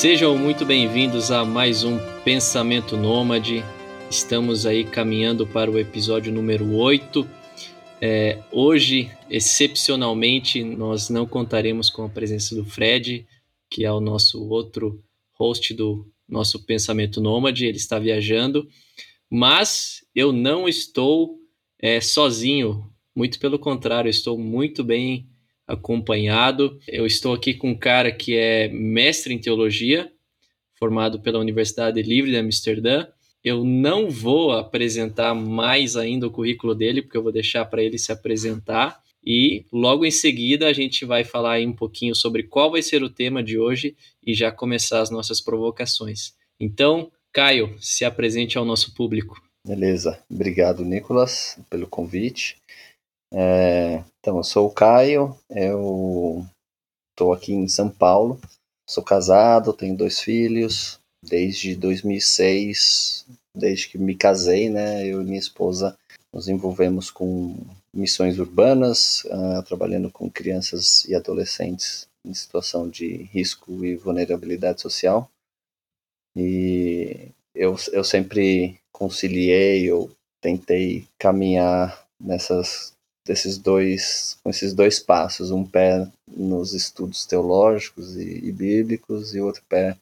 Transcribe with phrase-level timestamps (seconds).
[0.00, 3.64] Sejam muito bem-vindos a mais um Pensamento Nômade.
[4.08, 7.28] Estamos aí caminhando para o episódio número 8.
[8.00, 13.26] É, hoje, excepcionalmente, nós não contaremos com a presença do Fred,
[13.68, 17.66] que é o nosso outro host do nosso Pensamento Nômade.
[17.66, 18.68] Ele está viajando,
[19.28, 21.40] mas eu não estou
[21.76, 22.88] é, sozinho.
[23.16, 25.28] Muito pelo contrário, estou muito bem
[25.68, 26.80] acompanhado.
[26.88, 30.10] Eu estou aqui com um cara que é mestre em teologia,
[30.78, 33.06] formado pela Universidade Livre de Amsterdã.
[33.44, 37.98] Eu não vou apresentar mais ainda o currículo dele, porque eu vou deixar para ele
[37.98, 39.00] se apresentar.
[39.24, 43.02] E logo em seguida a gente vai falar aí um pouquinho sobre qual vai ser
[43.02, 46.32] o tema de hoje e já começar as nossas provocações.
[46.58, 49.40] Então, Caio, se apresente ao nosso público.
[49.66, 52.56] Beleza, obrigado Nicolas pelo convite.
[53.32, 56.46] É, então, eu sou o Caio, eu
[57.10, 58.40] estou aqui em São Paulo,
[58.88, 65.38] sou casado, tenho dois filhos, desde 2006, desde que me casei, né, eu e minha
[65.38, 65.96] esposa
[66.32, 67.56] nos envolvemos com
[67.92, 75.30] missões urbanas, uh, trabalhando com crianças e adolescentes em situação de risco e vulnerabilidade social.
[76.36, 80.10] E eu, eu sempre conciliei, eu
[80.40, 82.92] tentei caminhar nessas
[83.28, 89.40] desses dois, com esses dois passos, um pé nos estudos teológicos e, e bíblicos e
[89.40, 89.98] outro pé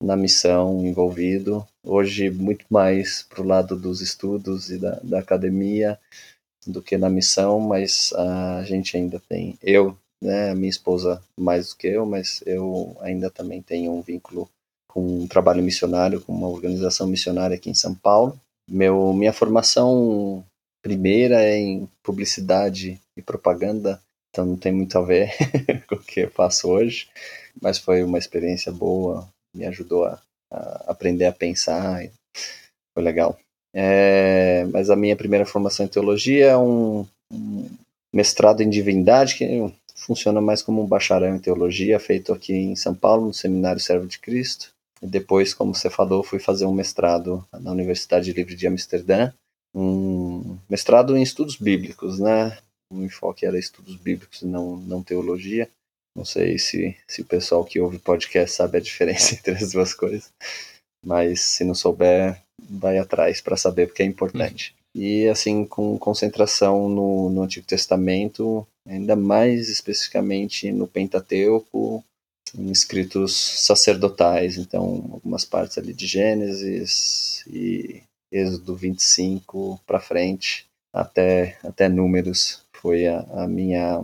[0.00, 1.66] na missão envolvido.
[1.82, 5.98] Hoje, muito mais para o lado dos estudos e da, da, academia
[6.64, 11.76] do que na missão, mas a gente ainda tem, eu, né, minha esposa mais do
[11.76, 14.48] que eu, mas eu ainda também tenho um vínculo
[14.88, 18.38] com um trabalho missionário, com uma organização missionária aqui em São Paulo.
[18.70, 20.44] Meu, minha formação
[20.84, 23.98] primeira é em publicidade e propaganda,
[24.30, 25.32] então não tem muito a ver
[25.88, 27.08] com o que eu faço hoje,
[27.60, 30.20] mas foi uma experiência boa, me ajudou a,
[30.52, 32.02] a aprender a pensar,
[32.92, 33.38] foi legal.
[33.74, 37.70] É, mas a minha primeira formação em teologia é um, um
[38.14, 42.94] mestrado em divindade, que funciona mais como um bacharel em teologia, feito aqui em São
[42.94, 44.70] Paulo, no Seminário Servo de Cristo.
[45.00, 49.32] E depois, como você falou, fui fazer um mestrado na Universidade Livre de Amsterdã,
[49.74, 52.56] um mestrado em estudos bíblicos, né?
[52.92, 55.68] O enfoque era estudos bíblicos e não, não teologia.
[56.16, 59.92] Não sei se, se o pessoal que ouve podcast sabe a diferença entre as duas
[59.92, 60.30] coisas,
[61.04, 62.40] mas se não souber,
[62.70, 64.74] vai atrás para saber porque é importante.
[64.94, 65.02] Uhum.
[65.02, 72.04] E assim, com concentração no, no Antigo Testamento, ainda mais especificamente no Pentateuco,
[72.56, 73.34] em escritos
[73.64, 78.02] sacerdotais, então algumas partes ali de Gênesis e
[78.34, 84.02] Êxodo 25 para frente, até, até números, foi a, a, minha,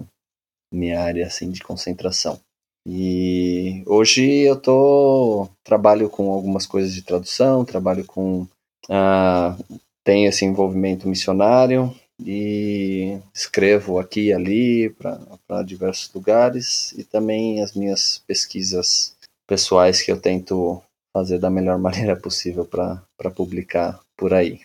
[0.73, 2.41] minha área assim, de concentração.
[2.87, 8.47] E hoje eu tô, trabalho com algumas coisas de tradução, trabalho com.
[8.89, 9.57] Ah,
[10.05, 17.75] tenho esse envolvimento missionário e escrevo aqui e ali para diversos lugares e também as
[17.75, 19.17] minhas pesquisas
[19.47, 20.81] pessoais que eu tento
[21.13, 24.61] fazer da melhor maneira possível para publicar por aí.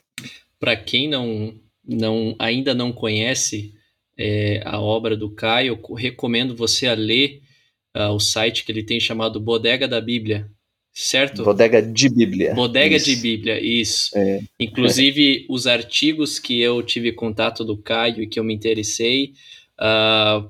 [0.59, 1.55] Para quem não,
[1.87, 3.73] não ainda não conhece
[4.17, 7.41] é, a obra do Caio, recomendo você a ler
[7.95, 10.51] uh, o site que ele tem chamado Bodega da Bíblia,
[10.91, 11.43] certo?
[11.43, 12.53] Bodega de Bíblia.
[12.53, 13.05] Bodega isso.
[13.09, 14.11] de Bíblia, isso.
[14.13, 14.41] É.
[14.59, 19.33] Inclusive, os artigos que eu tive contato do Caio e que eu me interessei,
[19.79, 20.49] uh,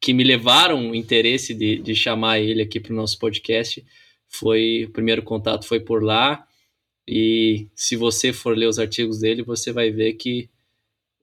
[0.00, 3.84] que me levaram o interesse de, de chamar ele aqui para o nosso podcast,
[4.28, 6.46] foi o primeiro contato foi por lá
[7.06, 10.48] e se você for ler os artigos dele você vai ver que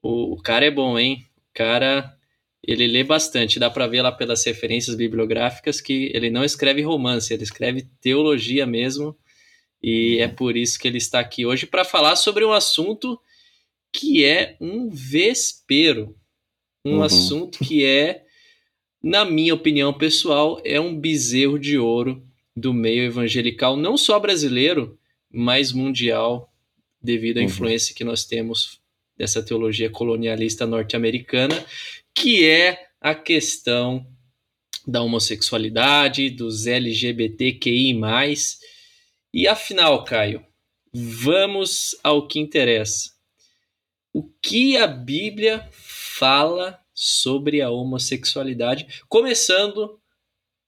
[0.02, 1.26] o, o cara é bom hein?
[1.50, 2.16] O cara
[2.66, 3.58] ele lê bastante.
[3.58, 8.66] Dá para ver lá pelas referências bibliográficas que ele não escreve romance ele escreve teologia
[8.66, 9.16] mesmo.
[9.82, 13.20] E é por isso que ele está aqui hoje para falar sobre um assunto
[13.92, 16.16] que é um vespero
[16.84, 17.02] um uhum.
[17.02, 18.24] assunto que é
[19.02, 22.26] na minha opinião pessoal é um bezerro de ouro
[22.56, 24.98] do meio evangelical, não só brasileiro,
[25.34, 26.52] mas mundial,
[27.02, 27.46] devido à uhum.
[27.46, 28.80] influência que nós temos
[29.16, 31.54] dessa teologia colonialista norte-americana,
[32.14, 34.06] que é a questão
[34.86, 37.94] da homossexualidade, dos LGBTQI.
[39.32, 40.44] E afinal, Caio,
[40.92, 43.10] vamos ao que interessa.
[44.12, 50.00] O que a Bíblia fala sobre a homossexualidade, começando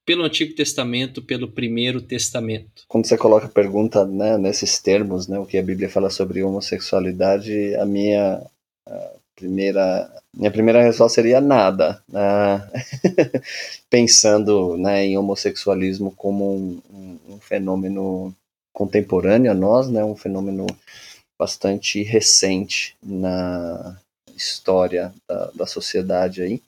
[0.07, 2.85] pelo Antigo Testamento, pelo Primeiro Testamento.
[2.87, 6.45] Quando você coloca a pergunta né, nesses termos, né, o que a Bíblia fala sobre
[6.45, 8.41] homossexualidade, a minha
[8.89, 12.71] a primeira, minha primeira resposta seria nada, né?
[13.91, 18.33] pensando né, em homossexualismo como um, um, um, fenômeno
[18.73, 20.67] contemporâneo a nós, né, um fenômeno
[21.39, 23.99] bastante recente na
[24.37, 26.63] história da, da sociedade aí.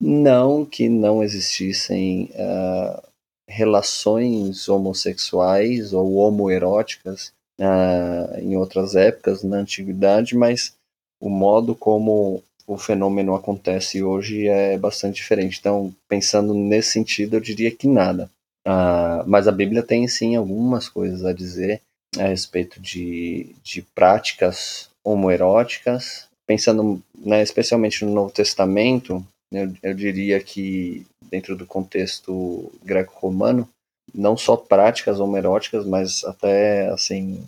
[0.00, 3.02] Não que não existissem uh,
[3.48, 10.74] relações homossexuais ou homoeróticas uh, em outras épocas na antiguidade, mas
[11.20, 15.58] o modo como o fenômeno acontece hoje é bastante diferente.
[15.58, 18.30] Então, pensando nesse sentido, eu diria que nada.
[18.66, 21.82] Uh, mas a Bíblia tem sim algumas coisas a dizer
[22.18, 26.26] a respeito de, de práticas homoeróticas.
[26.46, 33.68] Pensando né, especialmente no Novo Testamento, eu, diria que, dentro do contexto greco-romano,
[34.12, 37.42] não só práticas homoeróticas, mas até assim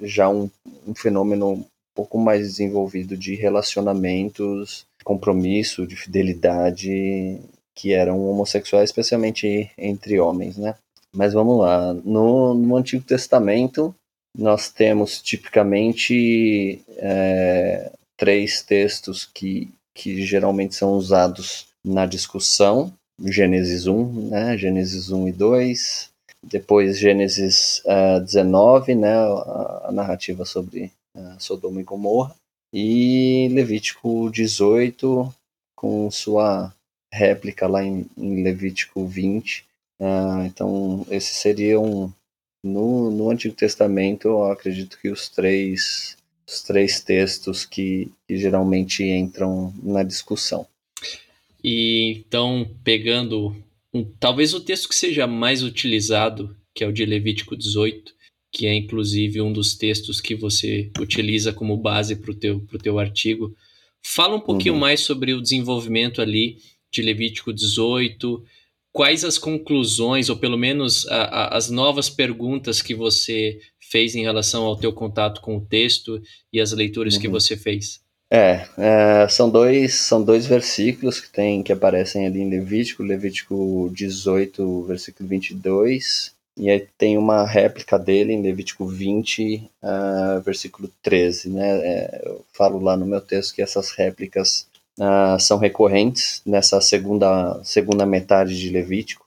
[0.00, 0.50] já um,
[0.86, 1.64] um fenômeno um
[1.94, 7.40] pouco mais desenvolvido de relacionamentos, compromisso, de fidelidade
[7.74, 10.74] que eram homossexuais, especialmente entre homens, né?
[11.12, 13.94] Mas vamos lá, no, no Antigo Testamento
[14.36, 24.28] nós temos tipicamente é, três textos que, que geralmente são usados na discussão Gênesis 1,
[24.28, 24.58] né?
[24.58, 26.10] Gênesis 1 e 2,
[26.42, 29.14] depois Gênesis uh, 19, né?
[29.14, 32.34] A, narrativa sobre uh, Sodoma e Gomorra,
[32.72, 35.32] e Levítico 18,
[35.74, 36.74] com sua
[37.12, 39.64] réplica lá em, em Levítico 20.
[39.98, 42.12] Uh, ah, então, esses seriam,
[42.62, 49.02] no, no Antigo Testamento, eu acredito que os três, os três textos que, que geralmente
[49.02, 50.66] entram na discussão.
[51.62, 53.56] E então, pegando
[53.92, 58.14] um, talvez o texto que seja mais utilizado, que é o de Levítico 18,
[58.52, 62.78] que é inclusive um dos textos que você utiliza como base para o teu, pro
[62.78, 63.54] teu artigo.
[64.04, 64.80] Fala um pouquinho uhum.
[64.80, 66.58] mais sobre o desenvolvimento ali
[66.92, 68.44] de Levítico 18,
[68.96, 74.22] quais as conclusões, ou pelo menos a, a, as novas perguntas que você fez em
[74.22, 76.18] relação ao teu contato com o texto
[76.50, 77.20] e as leituras uhum.
[77.20, 78.00] que você fez.
[78.30, 83.90] É, é, são dois são dois versículos que tem que aparecem ali em Levítico, Levítico
[83.92, 91.50] 18, versículo 22, e aí tem uma réplica dele em Levítico 20, uh, versículo 13,
[91.50, 91.68] né?
[91.86, 94.66] É, eu falo lá no meu texto que essas réplicas
[94.98, 99.24] uh, são recorrentes nessa segunda segunda metade de Levítico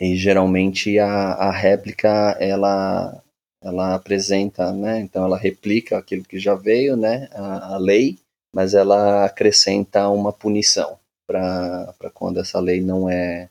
[0.00, 3.22] e geralmente a, a réplica ela
[3.64, 5.00] ela apresenta, né?
[5.00, 7.28] Então ela replica aquilo que já veio, né?
[7.32, 8.18] a, a lei
[8.54, 13.48] mas ela acrescenta uma punição para quando essa lei não é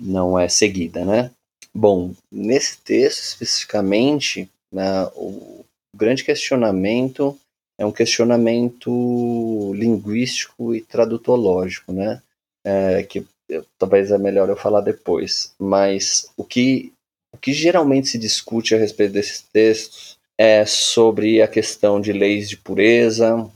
[0.00, 1.30] não é seguida, né?
[1.74, 7.36] Bom, nesse texto especificamente, né, o grande questionamento
[7.78, 12.22] é um questionamento linguístico e tradutológico, né?
[12.64, 13.26] É, que
[13.78, 15.54] talvez é melhor eu falar depois.
[15.58, 16.92] Mas o que,
[17.34, 22.48] o que geralmente se discute a respeito desses textos é sobre a questão de leis
[22.48, 23.50] de pureza,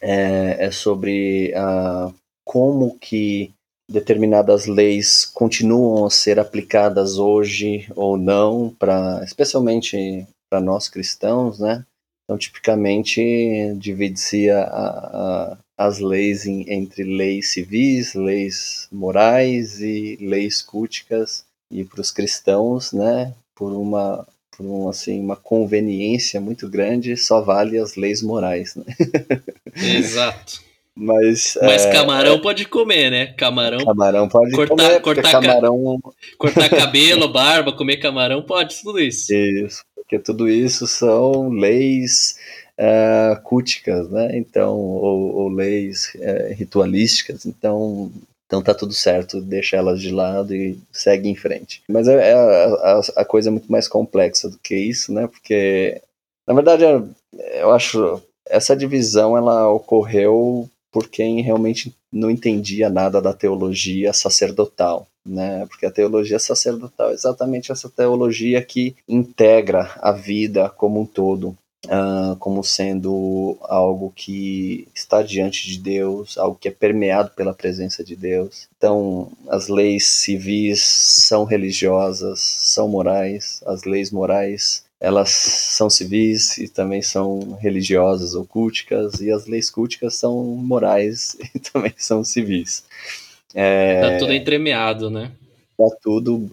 [0.00, 2.12] é, é sobre a,
[2.44, 3.52] como que
[3.90, 11.84] determinadas leis continuam a ser aplicadas hoje ou não, para especialmente para nós cristãos, né?
[12.24, 13.20] Então, tipicamente,
[13.76, 14.48] divide-se
[15.76, 22.92] as leis em, entre leis civis, leis morais e leis culticas, e para os cristãos,
[22.92, 24.26] né, por uma
[24.56, 28.76] por um, assim, uma conveniência muito grande, só vale as leis morais.
[28.76, 28.84] Né?
[29.74, 30.62] Exato.
[30.96, 33.26] Mas, Mas é, camarão é, pode comer, né?
[33.26, 33.84] Camarão.
[33.84, 36.00] Camarão pode cortar, comer, cortar camarão.
[36.38, 39.34] Cortar cabelo, barba, comer camarão, pode, tudo isso.
[39.34, 42.36] Isso, porque tudo isso são leis
[42.78, 44.36] uh, né?
[44.36, 47.46] Então, ou, ou leis uh, ritualísticas.
[47.46, 48.12] Então,
[48.46, 51.82] então tá tudo certo, deixa elas de lado e segue em frente.
[51.88, 55.26] Mas é, é a, a, coisa é muito mais complexa do que isso, né?
[55.26, 56.00] Porque,
[56.46, 57.08] na verdade, eu,
[57.54, 65.08] eu acho essa divisão ela ocorreu por quem realmente não entendia nada da teologia sacerdotal.
[65.26, 65.66] Né?
[65.66, 71.56] Porque a teologia sacerdotal é exatamente essa teologia que integra a vida como um todo
[71.86, 78.04] uh, como sendo algo que está diante de Deus, algo que é permeado pela presença
[78.04, 78.68] de Deus.
[78.76, 86.66] Então, as leis civis são religiosas, são morais, as leis morais elas são civis e
[86.66, 92.84] também são religiosas ou culticas, e as leis culticas são morais e também são civis.
[93.54, 95.32] É, tá tudo entremeado, né?
[95.76, 96.50] Tá tudo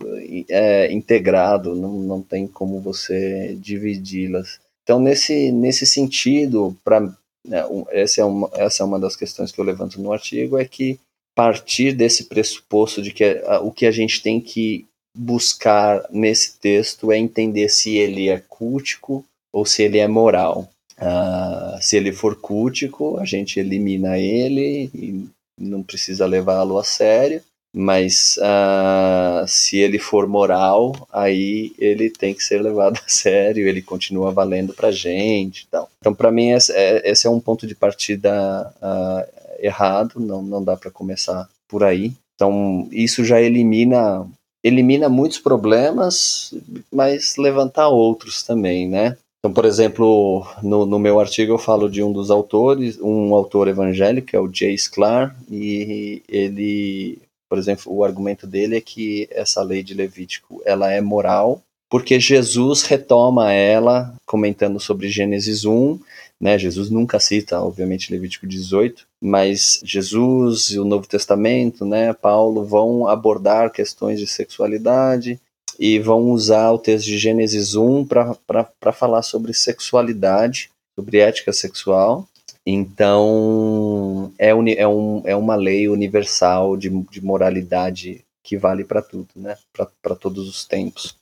[0.50, 4.60] é, integrado, não, não tem como você dividi-las.
[4.84, 7.00] Então, nesse, nesse sentido, para
[7.48, 10.66] né, essa, é uma, essa é uma das questões que eu levanto no artigo, é
[10.66, 11.00] que
[11.34, 17.12] partir desse pressuposto de que a, o que a gente tem que buscar nesse texto
[17.12, 20.70] é entender se ele é cultico ou se ele é moral.
[20.98, 25.28] Uh, se ele for cultico, a gente elimina ele e
[25.60, 27.42] não precisa levá-lo a sério.
[27.74, 33.82] Mas uh, se ele for moral, aí ele tem que ser levado a sério, ele
[33.82, 35.66] continua valendo pra gente.
[35.68, 40.42] Então, então para mim, esse é, esse é, um ponto de partida uh, errado, não,
[40.42, 42.14] não dá para começar por aí.
[42.36, 44.28] Então, isso já elimina
[44.64, 46.54] elimina muitos problemas,
[46.92, 49.18] mas levantar outros também, né?
[49.40, 53.68] Então, por exemplo, no, no, meu artigo eu falo de um dos autores, um autor
[53.68, 57.20] evangélico, que é o Jay Sklar, e ele
[57.52, 62.18] por exemplo, o argumento dele é que essa lei de Levítico ela é moral, porque
[62.18, 66.00] Jesus retoma ela comentando sobre Gênesis 1,
[66.40, 66.58] né?
[66.58, 73.08] Jesus nunca cita, obviamente, Levítico 18, mas Jesus e o Novo Testamento, né, Paulo vão
[73.08, 75.40] abordar questões de sexualidade
[75.80, 82.28] e vão usar o texto de Gênesis 1 para falar sobre sexualidade, sobre ética sexual,
[82.66, 89.30] então, é, é, um, é uma lei universal de, de moralidade que vale para tudo,
[89.36, 89.58] né?
[89.74, 91.18] Para todos os tempos.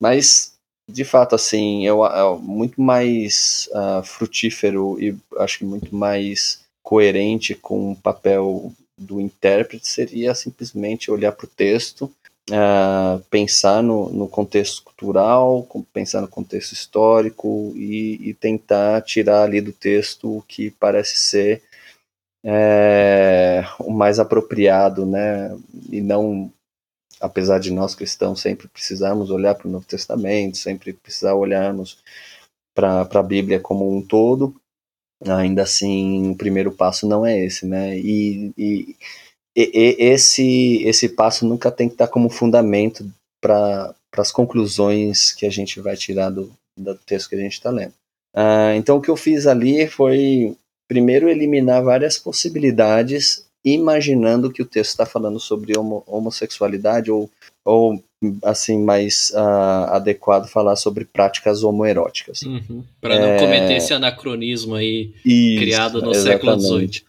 [0.00, 0.54] Mas,
[0.88, 1.92] de fato, assim, é
[2.40, 9.88] muito mais uh, frutífero e acho que muito mais coerente com o papel do intérprete
[9.88, 12.08] seria simplesmente olhar para o texto
[12.50, 19.60] uh, pensar no, no, contexto cultural, pensar no contexto histórico e, e, tentar tirar ali
[19.60, 21.62] do texto o que parece ser
[22.44, 25.58] é, o mais apropriado, né?
[25.90, 26.52] E não,
[27.20, 31.98] apesar de nós cristãos sempre precisarmos olhar para o Novo Testamento, sempre precisar olharmos
[32.72, 34.54] para a Bíblia como um todo,
[35.24, 37.98] ainda assim o primeiro passo não é esse, né?
[37.98, 38.96] E, e
[39.56, 45.50] e, esse, esse passo nunca tem que estar como fundamento para as conclusões que a
[45.50, 47.94] gente vai tirar do, do texto que a gente está lendo.
[48.36, 50.54] Uh, então, o que eu fiz ali foi,
[50.86, 57.28] primeiro, eliminar várias possibilidades, imaginando que o texto está falando sobre homo, homossexualidade ou,
[57.64, 58.00] ou
[58.44, 62.42] assim, mais uh, adequado falar sobre práticas homoeróticas.
[62.42, 63.38] Uhum, para não é...
[63.38, 66.32] cometer esse anacronismo aí Isso, criado no exatamente.
[66.32, 67.02] século XVIII.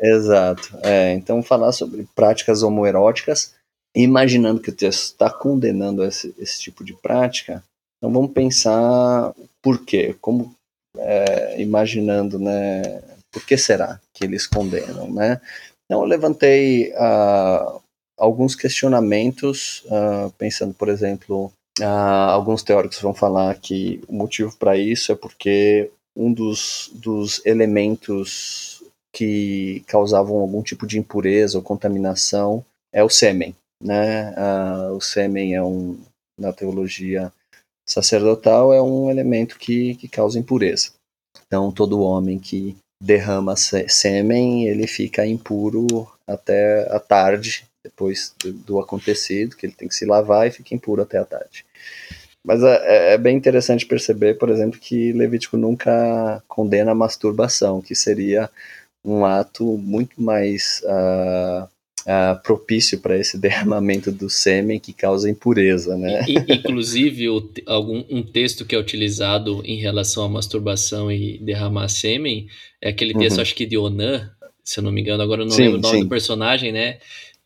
[0.00, 0.78] Exato.
[0.82, 3.54] É, então, falar sobre práticas homoeróticas,
[3.94, 7.64] imaginando que o texto está condenando esse, esse, tipo de prática,
[7.96, 10.54] então vamos pensar por quê, como,
[10.98, 15.40] é, imaginando, né, por que será que eles condenam, né?
[15.86, 17.80] Então, eu levantei uh,
[18.18, 21.84] alguns questionamentos, uh, pensando, por exemplo, uh,
[22.30, 28.82] alguns teóricos vão falar que o motivo para isso é porque um dos, dos elementos
[29.14, 33.54] que causavam algum tipo de impureza ou contaminação é o sêmen.
[33.82, 34.34] Né?
[34.92, 35.98] O sêmen é um,
[36.38, 37.32] na teologia
[37.88, 40.92] sacerdotal, é um elemento que, que causa impureza.
[41.46, 48.80] Então, todo homem que derrama sêmen, ele fica impuro até a tarde, depois do, do,
[48.80, 51.64] acontecido, que ele tem que se lavar e fica impuro até a tarde.
[52.44, 57.80] Mas é, é, é bem interessante perceber, por exemplo, que Levítico nunca condena a masturbação,
[57.80, 58.50] que seria
[59.04, 61.68] um ato muito mais uh,
[62.06, 66.24] uh, propício para esse derramamento do sêmen que causa impureza, né?
[66.48, 72.46] Inclusive, o, algum, um texto que é utilizado em relação à masturbação e derramar sêmen
[72.80, 73.42] é aquele texto, uhum.
[73.42, 74.30] acho que de Onan,
[74.62, 76.04] se eu não me engano, agora eu não sim, lembro o nome sim.
[76.04, 76.98] do personagem, né?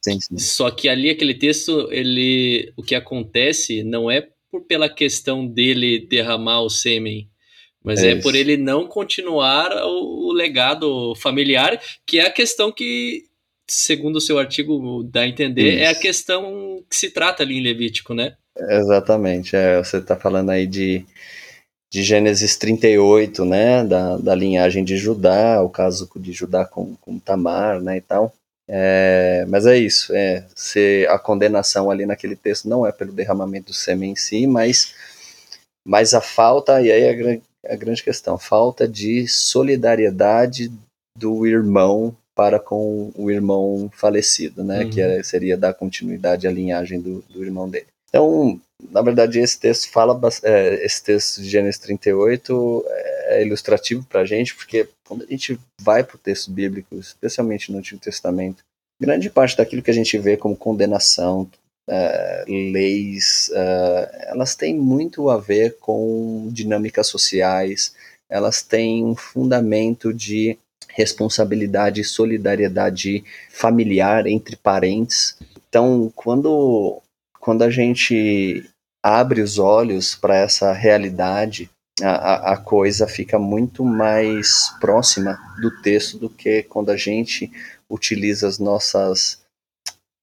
[0.02, 0.38] Sim, sim.
[0.38, 6.06] Só que ali aquele texto, ele, o que acontece não é por, pela questão dele
[6.06, 7.28] derramar o sêmen,
[7.82, 12.70] mas é, é por ele não continuar o, o, legado familiar, que é a questão
[12.70, 13.24] que,
[13.70, 15.82] segundo o seu artigo dá a entender, isso.
[15.84, 18.36] é a questão que se trata ali em Levítico, né?
[18.58, 19.54] Exatamente.
[19.54, 21.04] É, você está falando aí de,
[21.92, 23.84] de Gênesis 38, né?
[23.84, 27.98] Da, da linhagem de Judá, o caso de Judá com, com Tamar, né?
[27.98, 28.32] E tal.
[28.68, 30.14] É, mas é isso.
[30.14, 34.46] É, se a condenação ali naquele texto não é pelo derramamento do sêmen em si,
[34.46, 34.94] mas
[35.86, 38.38] mas a falta, e aí a, é a grande questão.
[38.38, 40.70] Falta de solidariedade
[41.16, 44.84] do irmão para com o irmão falecido, né?
[44.84, 44.90] Uhum.
[44.90, 47.84] Que é, seria dar continuidade à linhagem do, do irmão dele.
[48.08, 48.58] Então,
[48.90, 52.84] na verdade, esse texto fala, é, esse texto de Gênesis 38
[53.26, 57.70] é ilustrativo para a gente, porque quando a gente vai para o texto bíblico, especialmente
[57.70, 58.64] no Antigo Testamento,
[58.98, 61.42] grande parte daquilo que a gente vê como condenação,
[61.90, 67.94] uh, leis, uh, elas têm muito a ver com dinâmicas sociais,
[68.30, 70.56] elas têm um fundamento de
[70.94, 75.36] responsabilidade e solidariedade familiar entre parentes.
[75.68, 77.00] Então, quando,
[77.38, 78.64] quando a gente
[79.02, 81.70] abre os olhos para essa realidade,
[82.02, 87.50] a, a coisa fica muito mais próxima do texto do que quando a gente
[87.88, 89.40] utiliza as nossas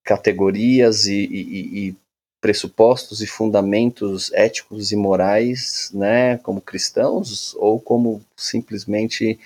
[0.03, 1.95] categorias e, e, e
[2.39, 9.39] pressupostos e fundamentos éticos e morais, né, como cristãos ou como simplesmente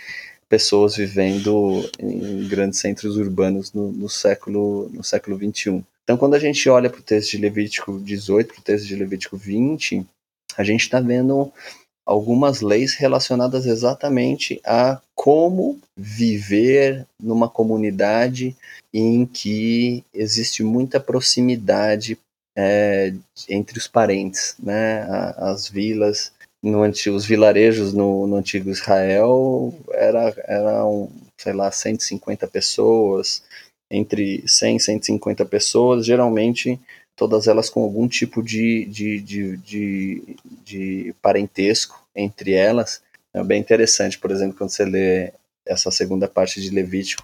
[0.51, 5.81] pessoas vivendo em grandes centros urbanos no, no século no século 21.
[6.03, 8.97] Então, quando a gente olha para o texto de Levítico 18, para o texto de
[8.97, 10.05] Levítico 20,
[10.57, 11.53] a gente está vendo
[12.05, 18.53] algumas leis relacionadas exatamente a como viver numa comunidade
[18.93, 22.19] em que existe muita proximidade
[22.57, 23.13] é,
[23.47, 25.03] entre os parentes, né?
[25.37, 32.47] As vilas, no antigo, os vilarejos no, no antigo Israel era, eram, sei lá, 150
[32.47, 33.43] pessoas,
[33.89, 36.79] entre 100 e 150 pessoas, geralmente
[37.15, 43.01] todas elas com algum tipo de, de, de, de, de parentesco entre elas.
[43.33, 45.33] É bem interessante, por exemplo, quando você lê
[45.65, 47.23] essa segunda parte de Levítico,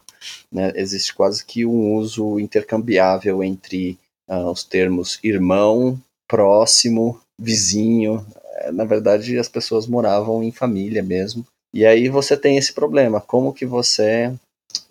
[0.52, 3.98] né, existe quase que um uso intercambiável entre
[4.30, 8.26] uh, os termos irmão, próximo, vizinho.
[8.58, 11.46] É, na verdade, as pessoas moravam em família mesmo.
[11.74, 14.34] E aí você tem esse problema, como que você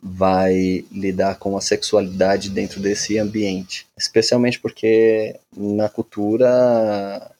[0.02, 3.86] vai lidar com a sexualidade dentro desse ambiente?
[3.98, 7.30] Especialmente porque na cultura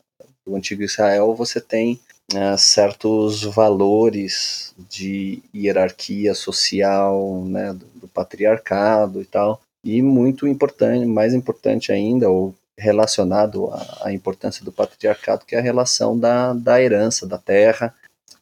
[0.46, 2.00] do antigo Israel você tem
[2.32, 11.06] uh, certos valores de hierarquia social, né, do, do patriarcado e tal, e muito importante,
[11.06, 16.52] mais importante ainda, ou relacionado à, à, importância do patriarcado, que é a relação da,
[16.52, 17.94] da herança da terra.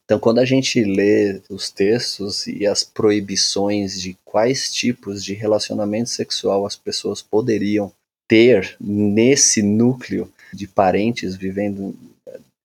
[0.03, 6.09] Então, quando a gente lê os textos e as proibições de quais tipos de relacionamento
[6.09, 7.91] sexual as pessoas poderiam
[8.27, 11.95] ter nesse núcleo de parentes vivendo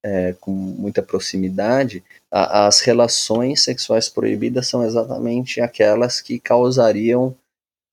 [0.02, 7.34] é, com muita proximidade, a, as relações sexuais proibidas são exatamente aquelas que causariam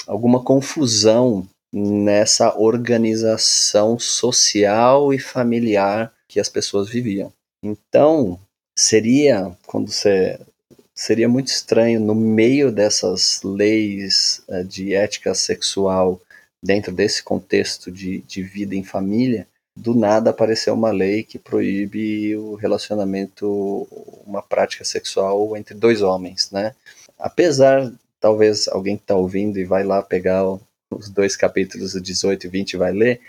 [0.05, 7.31] alguma confusão nessa organização social e familiar que as pessoas viviam.
[7.63, 8.39] Então,
[8.77, 10.39] seria quando você
[10.93, 16.19] seria muito estranho no meio dessas leis uh, de ética sexual
[16.63, 22.35] dentro desse contexto de, de vida em família do nada aparecer uma lei que proíbe
[22.35, 23.87] o relacionamento
[24.25, 26.73] uma prática sexual entre dois homens né
[27.19, 30.43] apesar talvez alguém que está ouvindo e vai lá pegar
[30.91, 33.21] os dois capítulos, o 18 e 20, vai ler.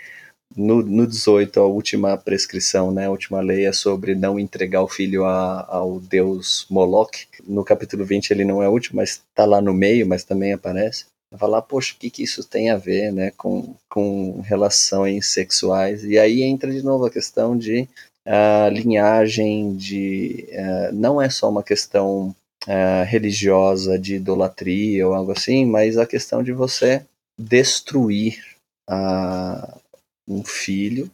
[0.55, 4.87] No, no 18, a última prescrição, né, a última lei é sobre não entregar o
[4.87, 7.27] filho a, ao deus Moloch.
[7.47, 11.05] No capítulo 20 ele não é último, mas está lá no meio, mas também aparece.
[11.31, 16.03] Vai falar, poxa, o que, que isso tem a ver né, com, com relações sexuais?
[16.03, 17.87] E aí entra de novo a questão de
[18.27, 22.35] uh, linhagem, de uh, não é só uma questão
[22.67, 27.05] uh, religiosa de idolatria ou algo assim, mas a questão de você
[27.39, 28.43] destruir
[28.89, 29.79] uh,
[30.27, 31.09] um filho,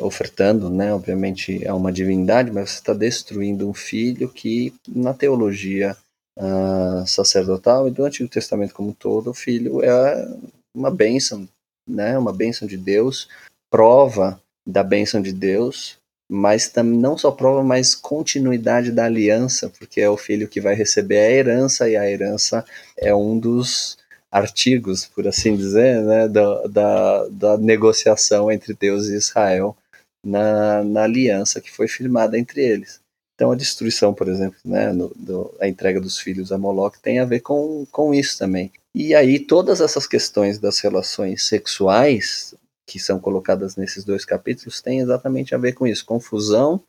[0.00, 5.96] ofertando, né, obviamente, a uma divindade, mas você está destruindo um filho que, na teologia
[6.38, 10.28] uh, sacerdotal e do Antigo Testamento como todo, o filho é
[10.74, 11.48] uma bênção,
[11.88, 13.28] né, uma bênção de Deus,
[13.70, 20.10] prova da bênção de Deus mas não só prova, mas continuidade da aliança, porque é
[20.10, 22.64] o filho que vai receber a herança, e a herança
[22.96, 23.96] é um dos
[24.30, 29.76] artigos, por assim dizer, né, da, da, da negociação entre Deus e Israel
[30.24, 33.00] na, na aliança que foi firmada entre eles.
[33.34, 37.18] Então a destruição, por exemplo, né, no, do, a entrega dos filhos a Moloch tem
[37.20, 38.72] a ver com, com isso também.
[38.94, 42.54] E aí todas essas questões das relações sexuais
[42.88, 46.82] que são colocadas nesses dois capítulos têm exatamente a ver com isso, confusão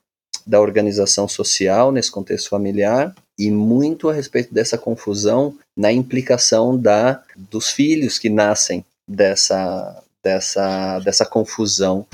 [0.45, 7.23] da organização social nesse contexto familiar e muito a respeito dessa confusão na implicação da
[7.35, 12.05] dos filhos que nascem dessa dessa dessa confusão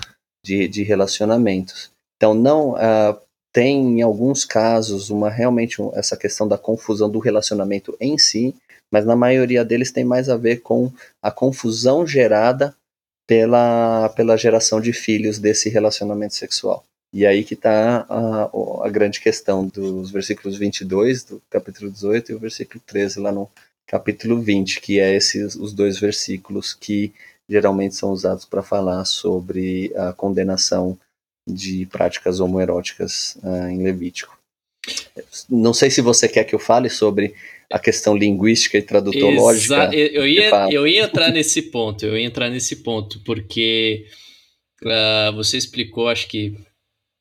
[0.43, 1.91] de, de relacionamentos.
[2.17, 3.17] Então não uh,
[3.53, 8.55] tem em alguns casos uma realmente essa questão da confusão do relacionamento em si,
[8.91, 12.75] mas na maioria deles tem mais a ver com a confusão gerada
[13.27, 16.83] pela, pela geração de filhos desse relacionamento sexual.
[17.13, 18.49] E aí que está a,
[18.85, 23.47] a, grande questão dos versículos 22 do capítulo 18 e o versículo 13 lá no
[23.85, 27.13] capítulo 20, que é esses os dois versículos que
[27.47, 30.97] geralmente são usados para falar sobre a condenação
[31.47, 34.35] de práticas homoeróticas uh, em Levítico.
[35.47, 37.35] Não sei se você quer que eu fale sobre
[37.71, 39.93] a questão linguística e tradutológica.
[39.93, 44.07] Exa eu, ia, eu ia entrar nesse ponto, eu ia entrar nesse ponto, porque
[44.83, 46.57] uh, você explicou, acho que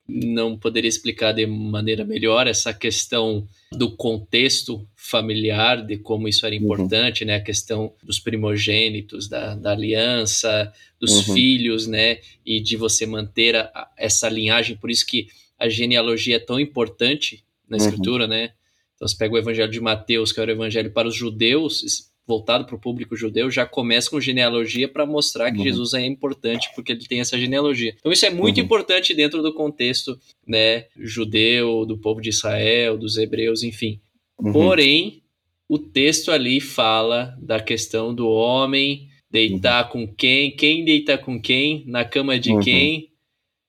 [0.09, 6.55] não poderia explicar de maneira melhor essa questão do contexto familiar, de como isso era
[6.55, 6.63] uhum.
[6.63, 7.29] importante, uhum.
[7.29, 7.37] né?
[7.37, 11.35] A questão dos primogênitos, da, da aliança, dos uhum.
[11.35, 12.19] filhos, né?
[12.45, 14.77] E de você manter a, essa linhagem.
[14.77, 17.85] Por isso que a genealogia é tão importante na uhum.
[17.85, 18.53] escritura, né?
[18.97, 22.65] Então você pega o evangelho de Mateus, que era o evangelho para os judeus, voltado
[22.65, 25.65] para o público judeu, já começa com genealogia para mostrar que uhum.
[25.65, 27.95] Jesus é importante porque ele tem essa genealogia.
[27.99, 28.65] Então isso é muito uhum.
[28.65, 34.01] importante dentro do contexto, né, judeu, do povo de Israel, dos hebreus, enfim.
[34.39, 34.53] Uhum.
[34.53, 35.23] Porém,
[35.69, 40.07] o texto ali fala da questão do homem deitar uhum.
[40.07, 42.61] com quem, quem deita com quem, na cama de uhum.
[42.61, 43.11] quem.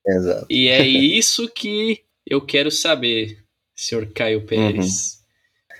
[0.05, 0.45] Exato.
[0.49, 3.43] E é isso que eu quero saber,
[3.75, 5.23] senhor Caio Pérez.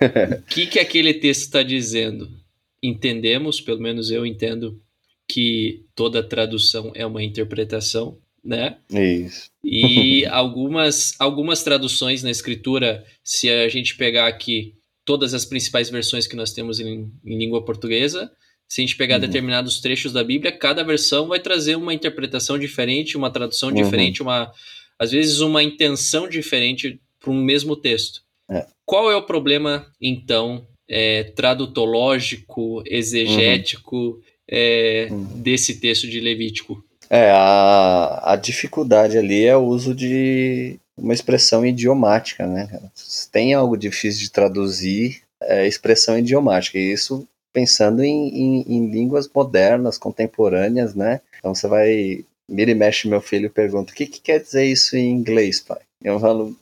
[0.02, 0.38] Uhum.
[0.40, 2.43] o que, que aquele texto está dizendo?
[2.84, 4.80] Entendemos, pelo menos eu entendo,
[5.28, 8.78] que toda tradução é uma interpretação, né?
[8.92, 9.50] Isso.
[9.64, 16.28] E algumas, algumas traduções na escritura, se a gente pegar aqui todas as principais versões
[16.28, 18.30] que nós temos em, em língua portuguesa,
[18.68, 19.22] se a gente pegar uhum.
[19.22, 23.76] determinados trechos da Bíblia, cada versão vai trazer uma interpretação diferente, uma tradução uhum.
[23.76, 24.52] diferente, uma
[24.98, 28.22] às vezes uma intenção diferente para um mesmo texto.
[28.50, 28.66] É.
[28.86, 34.22] Qual é o problema, então, é, tradutológico, exegético uhum.
[34.48, 35.24] É, uhum.
[35.36, 36.84] desse texto de Levítico?
[37.10, 42.70] É, a, a dificuldade ali é o uso de uma expressão idiomática, né?
[42.94, 46.78] Se tem algo difícil de traduzir, é expressão idiomática.
[46.78, 51.22] E isso pensando em, em, em, línguas modernas, contemporâneas, né?
[51.40, 52.26] Então você vai.
[52.48, 55.80] Mira e mexe, meu filho pergunta: o que, que quer dizer isso em inglês, pai?
[56.04, 56.56] Eu falo.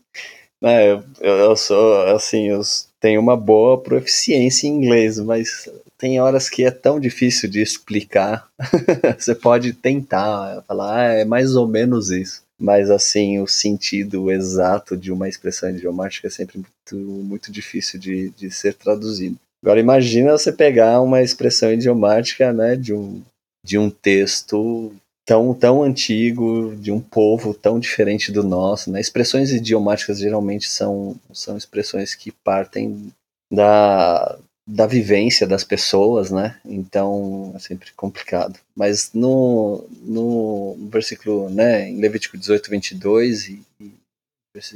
[0.61, 2.61] Né, eu, eu sou, assim, eu
[3.01, 8.47] tem uma boa proficiência em inglês, mas tem horas que é tão difícil de explicar.
[9.17, 12.43] Você pode tentar falar, ah, é mais ou menos isso.
[12.59, 18.29] Mas assim, o sentido exato de uma expressão idiomática é sempre muito, muito difícil de,
[18.29, 19.35] de ser traduzido.
[19.63, 23.23] Agora imagina você pegar uma expressão idiomática né, de, um,
[23.65, 24.93] de um texto
[25.31, 28.91] tão, tão antigo, de um povo tão diferente do nosso.
[28.91, 28.99] Né?
[28.99, 33.13] Expressões idiomáticas geralmente são, são expressões que partem
[33.49, 36.59] da, da vivência das pessoas, né?
[36.65, 38.59] Então é sempre complicado.
[38.75, 43.93] Mas no, no versículo, né, em Levítico 18, 22 e, e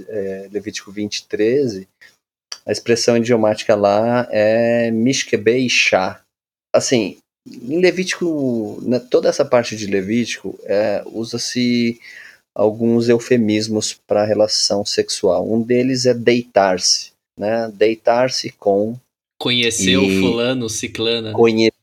[0.08, 1.86] é, Levítico 20, 13,
[2.66, 6.22] a expressão idiomática lá é Mishkebe Shá.
[6.74, 12.00] Assim, em Levítico, né, toda essa parte de Levítico, é, usa-se
[12.56, 15.52] alguns eufemismos para a relação sexual.
[15.52, 17.72] Um deles é deitar-se, né?
[17.74, 18.96] Deitar-se com.
[19.38, 21.34] Conhecer o fulano, ciclana.
[21.34, 21.74] Conhecer,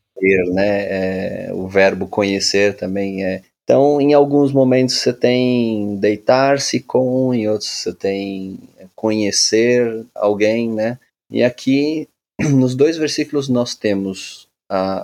[0.52, 1.48] né?
[1.48, 3.42] É, o verbo conhecer também é.
[3.64, 8.58] Então, em alguns momentos você tem deitar-se com, em outros você tem
[8.96, 10.98] conhecer alguém, né?
[11.30, 12.08] E aqui,
[12.40, 14.48] nos dois versículos, nós temos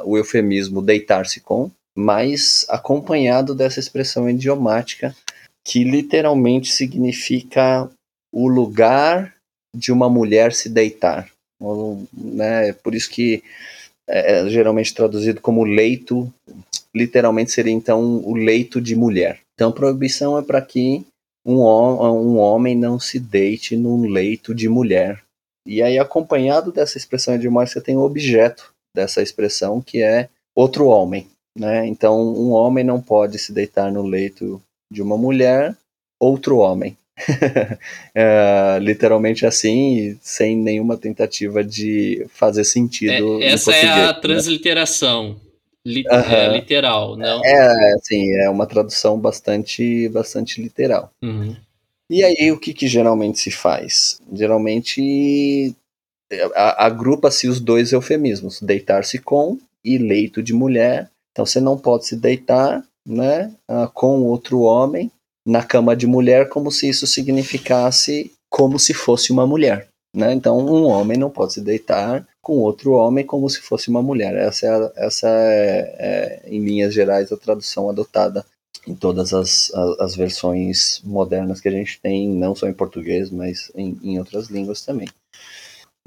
[0.05, 5.15] o eufemismo deitar-se com, mas acompanhado dessa expressão idiomática
[5.65, 7.91] que literalmente significa
[8.33, 9.35] o lugar
[9.77, 11.31] de uma mulher se deitar.
[11.61, 13.43] Ou, né, por isso que
[14.09, 16.33] é, é geralmente traduzido como leito,
[16.95, 19.41] literalmente seria então o leito de mulher.
[19.55, 21.05] Então, proibição é para que
[21.45, 25.23] um, um homem não se deite num leito de mulher.
[25.67, 31.29] E aí, acompanhado dessa expressão idiomática, tem o objeto dessa expressão, que é outro homem.
[31.57, 31.87] Né?
[31.87, 35.77] Então, um homem não pode se deitar no leito de uma mulher,
[36.21, 36.97] outro homem.
[38.15, 43.43] é, literalmente assim, sem nenhuma tentativa de fazer sentido.
[43.43, 44.13] É, essa é a né?
[44.15, 45.37] transliteração.
[45.85, 47.43] Li é, literal, não?
[47.45, 51.11] É, sim, é uma tradução bastante, bastante literal.
[51.23, 51.57] Uhum.
[52.11, 54.21] E aí, o que, que geralmente se faz?
[54.33, 55.75] Geralmente
[56.55, 61.11] agrupa-se os dois eufemismos, deitar-se com e leito de mulher.
[61.33, 63.53] Então você não pode se deitar né,
[63.95, 65.11] com outro homem
[65.47, 69.89] na cama de mulher como se isso significasse como se fosse uma mulher.
[70.15, 70.33] Né?
[70.33, 74.35] Então um homem não pode se deitar com outro homem como se fosse uma mulher.
[74.35, 78.45] Essa é, essa é, é em linhas gerais, a tradução adotada
[78.87, 83.31] em todas as, as, as, versões modernas que a gente tem, não só em português,
[83.31, 85.09] mas em, em outras línguas também.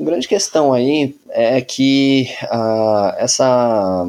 [0.01, 4.03] A grande questão aí é que uh, essa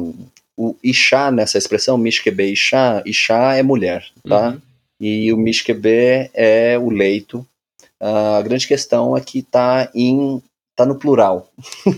[0.57, 4.49] o Ixá nessa expressão, Mishkebe Ixá, Ixá é mulher, tá?
[4.49, 4.61] Uhum.
[4.99, 7.45] E o Mishkebe é o leito.
[7.99, 10.41] a grande questão é que está em
[10.75, 11.51] tá no plural.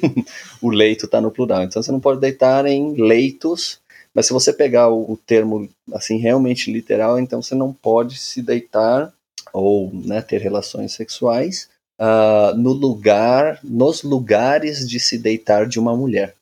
[0.61, 1.63] o leito está no plural.
[1.63, 3.79] Então você não pode deitar em leitos,
[4.13, 8.41] mas se você pegar o, o, termo assim realmente literal, então você não pode se
[8.41, 9.13] deitar
[9.53, 15.95] ou né, ter relações sexuais uh, no lugar, nos lugares de se deitar de uma
[15.95, 16.35] mulher.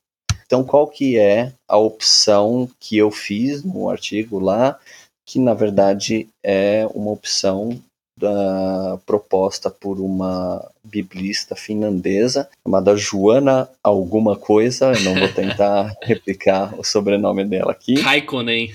[0.46, 4.80] Então qual que é a opção que eu fiz no artigo lá,
[5.28, 7.82] que na verdade é uma opção
[8.20, 16.78] da, proposta por uma biblista finlandesa chamada Joana alguma coisa, eu não vou tentar replicar
[16.78, 18.00] o sobrenome dela aqui.
[18.00, 18.74] Raikkonen.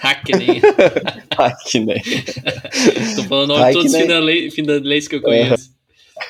[0.00, 0.60] Hackney.
[1.36, 2.02] Hackney.
[3.16, 5.79] Tô falando o nome todos os finlandeses que eu conheço.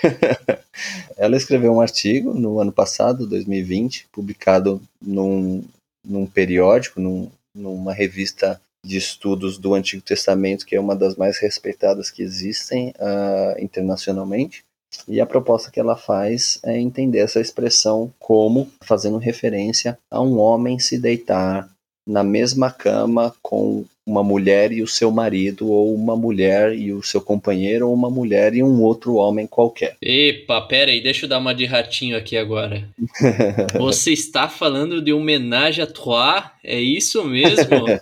[1.17, 5.63] Ela escreveu um artigo no ano passado, 2020, publicado num,
[6.07, 11.39] num periódico, num, numa revista de estudos do Antigo Testamento, que é uma das mais
[11.39, 14.65] respeitadas que existem uh, internacionalmente.
[15.07, 20.39] E a proposta que ela faz é entender essa expressão como fazendo referência a um
[20.39, 21.71] homem se deitar
[22.11, 27.03] na mesma cama com uma mulher e o seu marido, ou uma mulher e o
[27.03, 29.97] seu companheiro, ou uma mulher e um outro homem qualquer.
[30.03, 32.89] Epa, pera aí, deixa eu dar uma de ratinho aqui agora.
[33.79, 36.45] Você está falando de homenagem a trois?
[36.65, 37.87] É isso mesmo?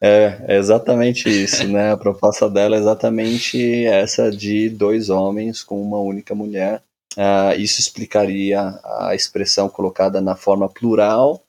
[0.00, 1.90] É, é exatamente isso, né?
[1.90, 6.80] A proposta dela é exatamente essa de dois homens com uma única mulher.
[7.16, 11.42] Uh, isso explicaria a expressão colocada na forma plural.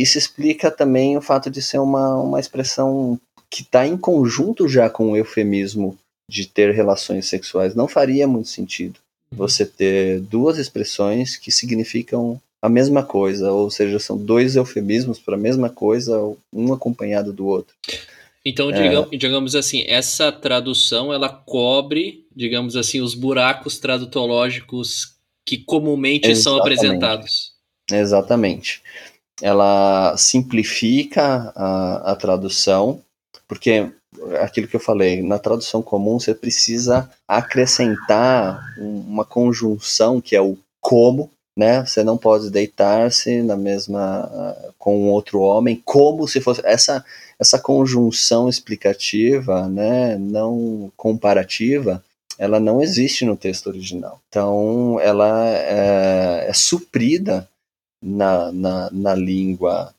[0.00, 4.88] Isso explica também o fato de ser uma, uma expressão que está em conjunto já
[4.88, 7.74] com o eufemismo de ter relações sexuais.
[7.74, 8.98] Não faria muito sentido
[9.30, 15.34] você ter duas expressões que significam a mesma coisa, ou seja, são dois eufemismos para
[15.34, 16.18] a mesma coisa,
[16.52, 17.74] um acompanhado do outro.
[18.44, 19.16] Então, digamos, é.
[19.16, 26.42] digamos assim, essa tradução ela cobre, digamos assim, os buracos tradutológicos que comumente Exatamente.
[26.42, 27.52] são apresentados.
[27.90, 28.82] Exatamente.
[29.42, 33.00] Ela simplifica a, a tradução,
[33.48, 33.90] porque
[34.40, 40.56] aquilo que eu falei, na tradução comum você precisa acrescentar uma conjunção que é o
[40.80, 41.84] como, né?
[41.84, 47.04] Você não pode deitar-se na mesma com outro homem, como se fosse essa
[47.38, 50.16] essa conjunção explicativa, né?
[50.16, 52.02] Não comparativa,
[52.38, 54.20] ela não existe no texto original.
[54.28, 57.48] Então, ela é, é suprida
[58.02, 59.94] na, na, na língua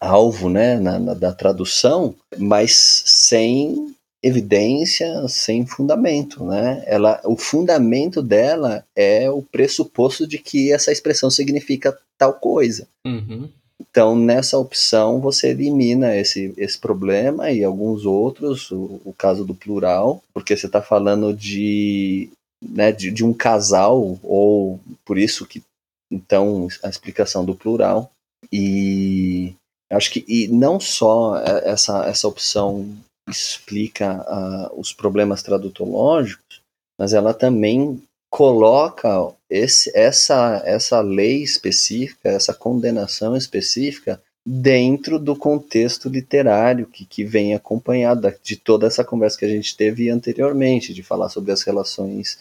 [0.00, 6.82] alvo, né, na, na, da tradução, mas sem evidência sem fundamento, né?
[6.86, 12.86] Ela, o fundamento dela é o pressuposto de que essa expressão significa tal coisa.
[13.06, 13.48] Uhum.
[13.80, 19.54] Então, nessa opção, você elimina esse, esse problema e alguns outros, o, o caso do
[19.54, 22.28] plural, porque você está falando de,
[22.60, 25.62] né, de, de um casal, ou por isso que,
[26.10, 28.10] então, a explicação do plural.
[28.52, 29.54] E
[29.90, 32.96] acho que e não só essa, essa opção
[33.28, 36.62] explica uh, os problemas tradutológicos,
[36.98, 46.08] mas ela também coloca esse, essa, essa lei específica, essa condenação específica dentro do contexto
[46.08, 51.02] literário que, que vem acompanhado de toda essa conversa que a gente teve anteriormente, de
[51.02, 52.38] falar sobre as relações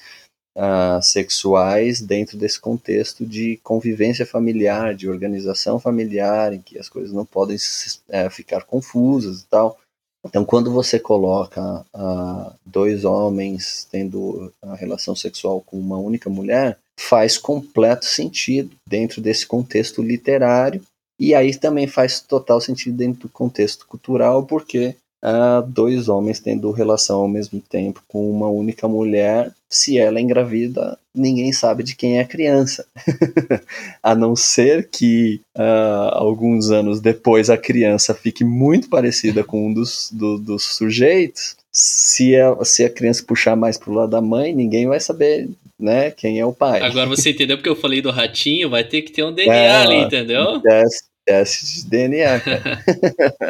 [0.57, 7.13] uh, sexuais dentro desse contexto de convivência familiar, de organização familiar, em que as coisas
[7.13, 9.79] não podem uh, ficar confusas e tal.
[10.25, 16.77] Então, quando você coloca uh, dois homens tendo a relação sexual com uma única mulher,
[16.99, 20.81] faz completo sentido dentro desse contexto literário,
[21.19, 26.71] e aí também faz total sentido dentro do contexto cultural, porque uh, dois homens tendo
[26.71, 31.95] relação ao mesmo tempo com uma única mulher, se ela é engravida, ninguém sabe de
[31.95, 32.85] quem é a criança.
[34.01, 39.73] a não ser que uh, alguns anos depois a criança fique muito parecida com um
[39.73, 41.57] dos, do, dos sujeitos.
[41.71, 45.49] Se a, se a criança puxar mais pro lado da mãe, ninguém vai saber
[45.79, 46.81] né, quem é o pai.
[46.81, 49.75] Agora você entendeu porque eu falei do ratinho, vai ter que ter um DNA é,
[49.75, 50.59] ali, entendeu?
[50.61, 52.83] Teste, teste de DNA, cara.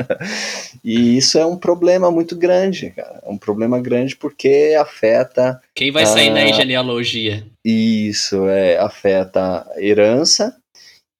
[0.84, 3.22] e isso é um problema muito grande, cara.
[3.24, 5.62] É um problema grande porque afeta.
[5.76, 6.34] Quem vai sair a...
[6.34, 7.46] na genealogia?
[7.64, 10.56] Isso, é, afeta a herança,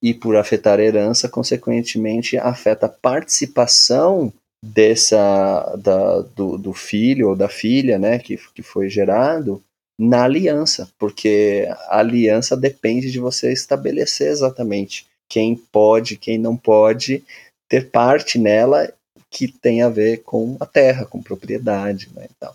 [0.02, 4.32] e por afetar a herança, consequentemente, afeta a participação
[4.64, 9.62] dessa da, do, do filho ou da filha, né, que, que foi gerado
[10.00, 17.22] na aliança, porque a aliança depende de você estabelecer exatamente quem pode, quem não pode
[17.68, 18.92] ter parte nela
[19.30, 22.54] que tem a ver com a terra, com propriedade, né, então.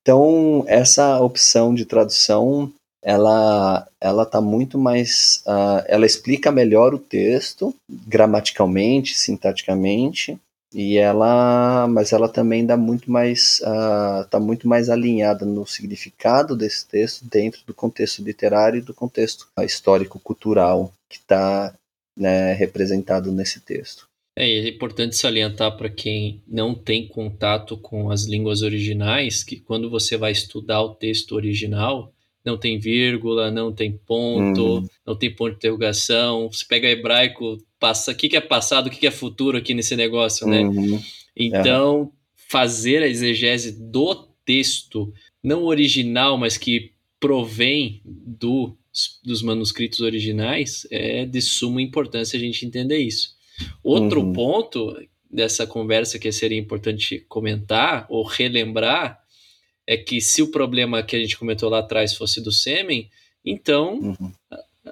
[0.00, 6.98] Então, essa opção de tradução, ela ela está muito mais, uh, ela explica melhor o
[6.98, 10.38] texto, gramaticalmente, sintaticamente,
[10.74, 16.86] e ela, mas ela também dá muito mais, uh, muito mais alinhada no significado desse
[16.86, 21.74] texto dentro do contexto literário e do contexto histórico-cultural que está
[22.16, 24.08] né, representado nesse texto.
[24.36, 29.90] É, é importante salientar para quem não tem contato com as línguas originais que quando
[29.90, 32.12] você vai estudar o texto original,
[32.44, 34.88] não tem vírgula, não tem ponto, uhum.
[35.06, 36.50] não tem ponto de interrogação.
[36.50, 39.74] Você pega hebraico, passa, o que, que é passado, o que, que é futuro aqui
[39.74, 40.60] nesse negócio, né?
[40.62, 41.00] Uhum.
[41.36, 48.76] Então, fazer a exegese do texto, não original, mas que provém do,
[49.24, 53.30] dos manuscritos originais, é de suma importância a gente entender isso.
[53.82, 54.32] Outro uhum.
[54.32, 54.94] ponto
[55.30, 59.18] dessa conversa que seria importante comentar ou relembrar
[59.86, 63.10] é que se o problema que a gente comentou lá atrás fosse do sêmen,
[63.44, 64.32] então uhum.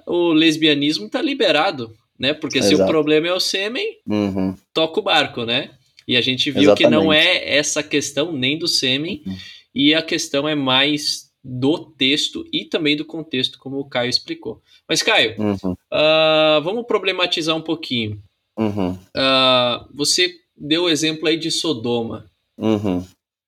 [0.05, 2.33] o lesbianismo está liberado, né?
[2.33, 2.75] Porque Exato.
[2.75, 4.55] se o problema é o sêmen, uhum.
[4.73, 5.71] toca o barco, né?
[6.07, 6.83] E a gente viu Exatamente.
[6.83, 9.37] que não é essa questão nem do sêmen, uhum.
[9.73, 14.61] e a questão é mais do texto e também do contexto, como o Caio explicou.
[14.87, 18.21] Mas, Caio, uh, vamos problematizar um pouquinho.
[18.57, 22.25] Uh, você deu o exemplo aí de Sodoma.
[22.57, 23.03] Uhum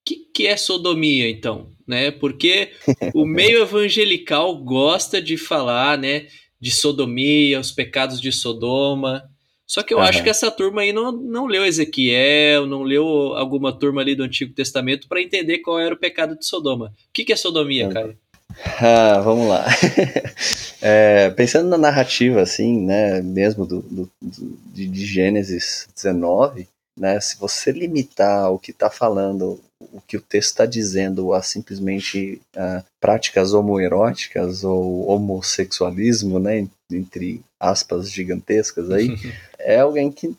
[0.06, 1.71] que, que é sodomia, então?
[1.88, 2.12] Né?
[2.12, 2.71] Porque
[3.13, 6.27] o meio evangelical gosta de falar né,
[6.60, 9.29] de sodomia, os pecados de Sodoma.
[9.67, 10.04] Só que eu uhum.
[10.04, 14.23] acho que essa turma aí não, não leu Ezequiel, não leu alguma turma ali do
[14.23, 16.88] Antigo Testamento para entender qual era o pecado de Sodoma.
[16.88, 17.93] O que, que é sodomia, uhum.
[17.93, 18.17] Caio?
[18.80, 19.65] Ah, vamos lá.
[20.82, 27.19] é, pensando na narrativa, assim, né, mesmo do, do, do de, de Gênesis 19, né,
[27.19, 29.60] se você limitar o que está falando
[29.91, 37.41] o que o texto está dizendo a simplesmente uh, práticas homoeróticas ou homossexualismo, né, entre
[37.60, 39.10] aspas gigantescas aí,
[39.63, 40.36] é alguém que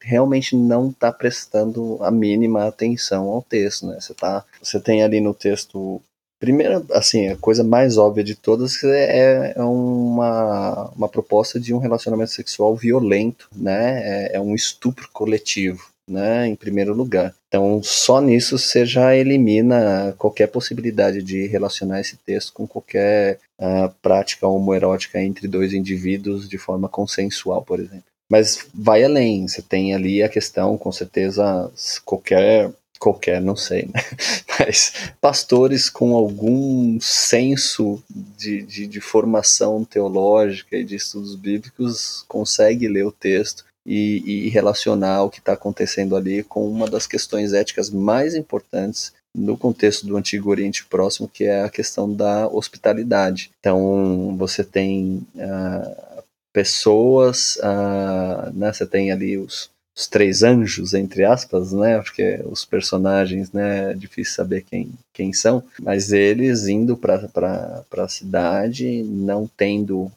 [0.00, 3.98] realmente não está prestando a mínima atenção ao texto, né?
[4.00, 6.00] Você tá, você tem ali no texto
[6.40, 11.78] Primeiro, assim, a coisa mais óbvia de todas é, é uma, uma proposta de um
[11.78, 14.00] relacionamento sexual violento, né?
[14.02, 17.34] É, é um estupro coletivo né, em primeiro lugar.
[17.46, 23.88] Então, só nisso você já elimina qualquer possibilidade de relacionar esse texto com qualquer uh,
[24.02, 28.04] prática homoerótica entre dois indivíduos de forma consensual, por exemplo.
[28.30, 31.70] Mas vai além, você tem ali a questão, com certeza,
[32.04, 34.02] qualquer qualquer, não sei, né?
[34.60, 38.00] mas pastores com algum senso
[38.36, 44.48] de, de, de, formação teológica e de estudos bíblicos consegue ler o texto e, e
[44.50, 50.06] relacionar o que está acontecendo ali com uma das questões éticas mais importantes no contexto
[50.06, 53.50] do Antigo Oriente Próximo, que é a questão da hospitalidade.
[53.60, 56.09] Então, você tem uh,
[56.52, 62.64] pessoas, uh, né, você tem ali os, os, três anjos, entre aspas, né, porque os
[62.64, 69.48] personagens, né, é difícil saber quem, quem são, mas eles indo para a cidade, não
[69.56, 70.10] tendo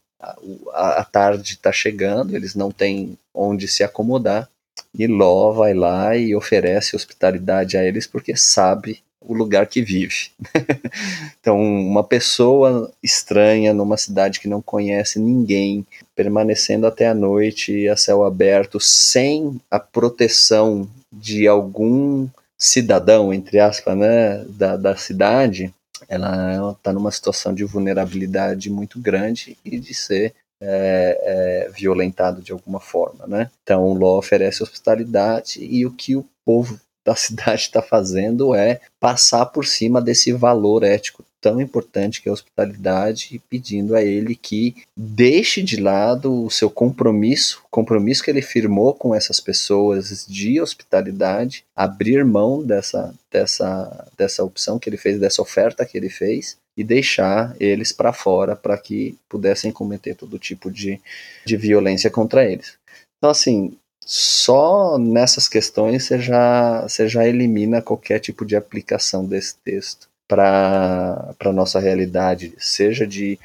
[0.71, 4.49] a, a tarde está chegando, eles não têm onde se acomodar,
[4.97, 10.31] e Ló vai lá e oferece hospitalidade a eles porque sabe o lugar que vive.
[11.39, 17.95] então, uma pessoa estranha numa cidade que não conhece ninguém, permanecendo até a noite a
[17.95, 25.73] céu aberto, sem a proteção de algum cidadão, entre aspas, né, da, da cidade,
[26.07, 32.51] ela está numa situação de vulnerabilidade muito grande e de ser é, é, violentado de
[32.51, 33.51] alguma forma, né?
[33.63, 38.79] Então o Ló oferece hospitalidade e o que o povo da cidade está fazendo é
[38.99, 44.33] passar por cima desse valor ético tão importante que é a hospitalidade, pedindo a ele
[44.33, 50.61] que deixe de lado o seu compromisso, compromisso que ele firmou com essas pessoas de
[50.61, 56.55] hospitalidade, abrir mão dessa, dessa, dessa opção que ele fez, dessa oferta que ele fez,
[56.77, 60.99] e deixar eles para fora para que pudessem cometer todo tipo de,
[61.45, 62.77] de violência contra eles.
[63.17, 63.75] Então, assim,
[64.05, 71.35] só nessas questões você já, você já elimina qualquer tipo de aplicação desse texto para
[71.39, 73.39] a nossa realidade, seja de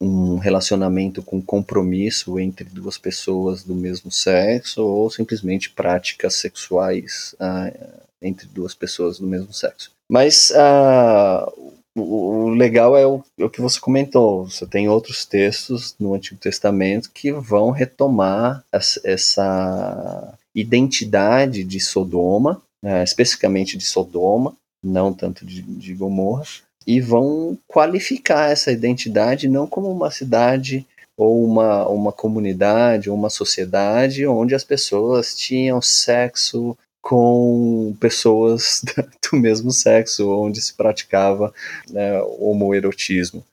[0.00, 8.02] um relacionamento com compromisso entre duas pessoas do mesmo sexo ou simplesmente práticas sexuais uh,
[8.20, 9.90] entre duas pessoas do mesmo sexo.
[10.08, 14.44] Mas uh, o, legal é o, é o, que você comentou.
[14.48, 23.02] Você tem outros textos no Antigo Testamento que vão retomar essa, identidade de Sodoma, uh,
[23.02, 26.44] especificamente de Sodoma, não tanto de, de Gomorra,
[26.86, 30.86] e vão qualificar essa identidade não como uma cidade
[31.16, 36.76] ou uma, uma comunidade ou uma sociedade onde as pessoas tinham sexo
[37.08, 38.82] com pessoas
[39.30, 41.54] do mesmo sexo, onde se praticava
[41.88, 43.44] né, homoerotismo.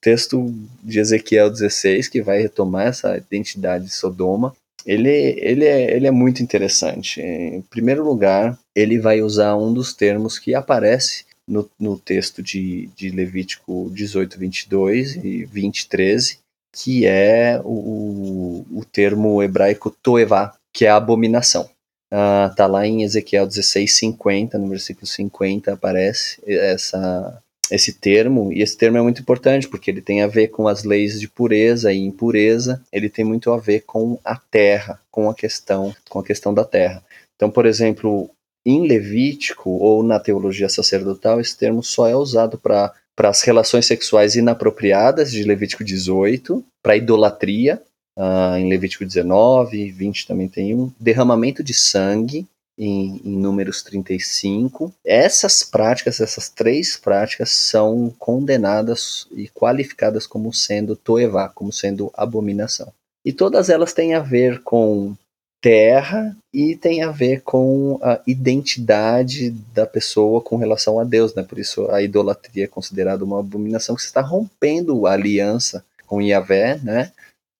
[0.00, 0.50] Texto
[0.82, 6.10] de Ezequiel 16, que vai retomar essa identidade de Sodoma, ele, ele, é, ele é
[6.10, 7.20] muito interessante.
[7.20, 12.88] Em primeiro lugar, ele vai usar um dos termos que aparece no, no texto de,
[12.96, 16.38] de Levítico 18, 22 e 20, 13,
[16.74, 21.68] que é o, o termo hebraico toevá, que é abominação.
[22.14, 28.62] Uh, tá lá em Ezequiel 16, 50, no versículo 50 aparece essa, esse termo, e
[28.62, 31.92] esse termo é muito importante porque ele tem a ver com as leis de pureza
[31.92, 36.24] e impureza, ele tem muito a ver com a terra, com a questão, com a
[36.24, 37.02] questão da terra.
[37.34, 38.30] Então, por exemplo,
[38.64, 43.86] em Levítico ou na teologia sacerdotal, esse termo só é usado para para as relações
[43.86, 47.80] sexuais inapropriadas de Levítico 18, para idolatria,
[48.18, 52.46] uh, em Levítico 19, 20 também tem um, derramamento de sangue,
[52.76, 54.92] em, em, números 35.
[55.04, 62.92] Essas práticas, essas três práticas, são condenadas e qualificadas como sendo toevá, como sendo abominação.
[63.24, 65.14] E todas elas têm a ver com
[65.62, 71.42] terra e tem a ver com a identidade da pessoa com relação a Deus, né?
[71.42, 76.78] Por isso a idolatria é considerada uma abominação que está rompendo a aliança com Yahvé,
[76.82, 77.12] né?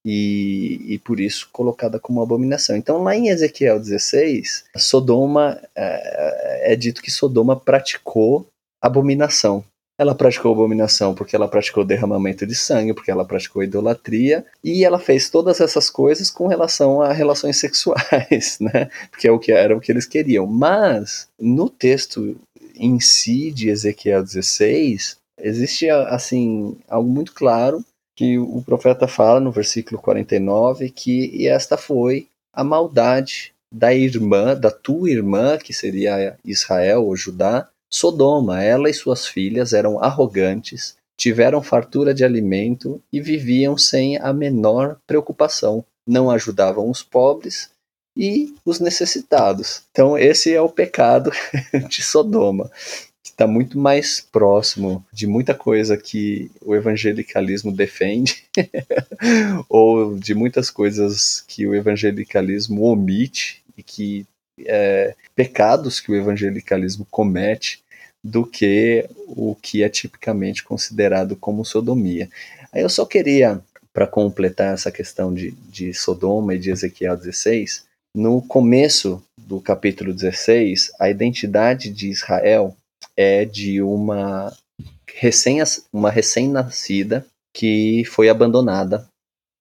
[0.07, 2.75] E, e, por isso colocada como abominação.
[2.75, 8.45] Então, lá em Ezequiel 16, Sodoma é, é dito que Sodoma praticou
[8.79, 9.63] abominação.
[9.97, 14.99] Ela praticou abominação porque ela praticou derramamento de sangue, porque ela praticou idolatria, e ela
[14.99, 18.89] fez todas essas coisas com relação a relações sexuais, né?
[19.09, 20.45] Porque é o que era o que eles queriam.
[20.45, 22.35] Mas no texto
[22.75, 27.83] em si de Ezequiel 16, existe assim algo muito claro
[28.15, 34.71] que o profeta fala no versículo 49 que esta foi a maldade da irmã, da
[34.71, 38.63] tua irmã, que seria Israel ou Judá, Sodoma.
[38.63, 44.97] Ela e suas filhas eram arrogantes, tiveram fartura de alimento e viviam sem a menor
[45.05, 45.83] preocupação.
[46.07, 47.69] Não ajudavam os pobres
[48.15, 49.81] e os necessitados.
[49.91, 51.31] Então, esse é o pecado
[51.89, 52.71] de Sodoma
[53.35, 58.45] está muito mais próximo de muita coisa que o evangelicalismo defende,
[59.67, 64.25] ou de muitas coisas que o evangelicalismo omite e que
[64.65, 67.83] é, pecados que o evangelicalismo comete
[68.23, 72.29] do que o que é tipicamente considerado como sodomia.
[72.71, 73.61] Aí eu só queria,
[73.93, 77.83] para completar essa questão de, de Sodoma e de Ezequiel 16,
[78.15, 82.73] no começo do capítulo 16, a identidade de Israel
[83.17, 84.51] é de uma
[85.13, 85.59] recém
[85.93, 89.07] uma recém-nascida que foi abandonada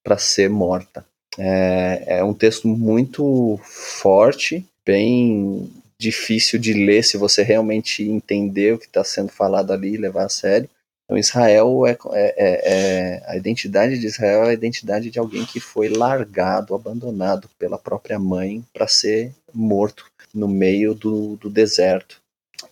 [0.05, 1.07] para ser morta.
[1.39, 8.79] É, é um texto muito forte, bem difícil de ler se você realmente entender o
[8.79, 10.69] que está sendo falado ali e levar a sério.
[11.05, 15.45] Então, Israel é, é, é, é, a identidade de Israel é a identidade de alguém
[15.45, 22.24] que foi largado, abandonado pela própria mãe para ser morto no meio do, do deserto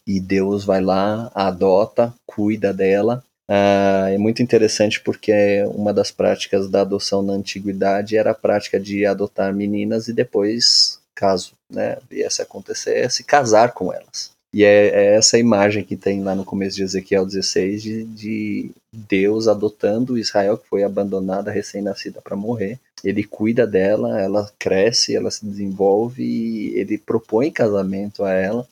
[0.07, 3.22] e Deus vai lá, adota, cuida dela.
[3.49, 5.33] Ah, é muito interessante porque
[5.74, 10.99] uma das práticas da adoção na antiguidade era a prática de adotar meninas e depois,
[11.14, 14.30] caso né, viesse acontecer, se casar com elas.
[14.55, 18.70] E é, é, essa imagem que tem lá no começo de Ezequiel 16 de, de
[18.95, 22.78] Deus adotando Israel, que foi abandonada, recém-nascida para morrer.
[23.03, 28.68] Ele cuida dela, ela cresce, ela se desenvolve e ele propõe casamento a ela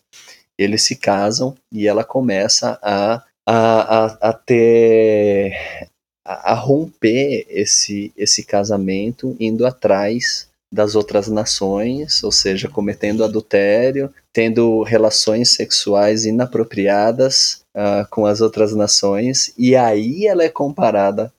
[0.60, 5.54] eles se casam e ela começa a, a, a, a ter
[6.24, 14.12] a, a romper esse, esse casamento indo atrás das outras nações, ou seja, cometendo adultério,
[14.32, 21.32] tendo relações sexuais inapropriadas uh, com as outras nações, e aí ela é comparada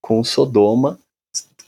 [0.00, 1.00] com Sodoma,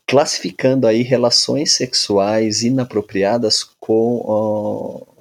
[0.07, 5.18] classificando aí relações sexuais inapropriadas com, uh,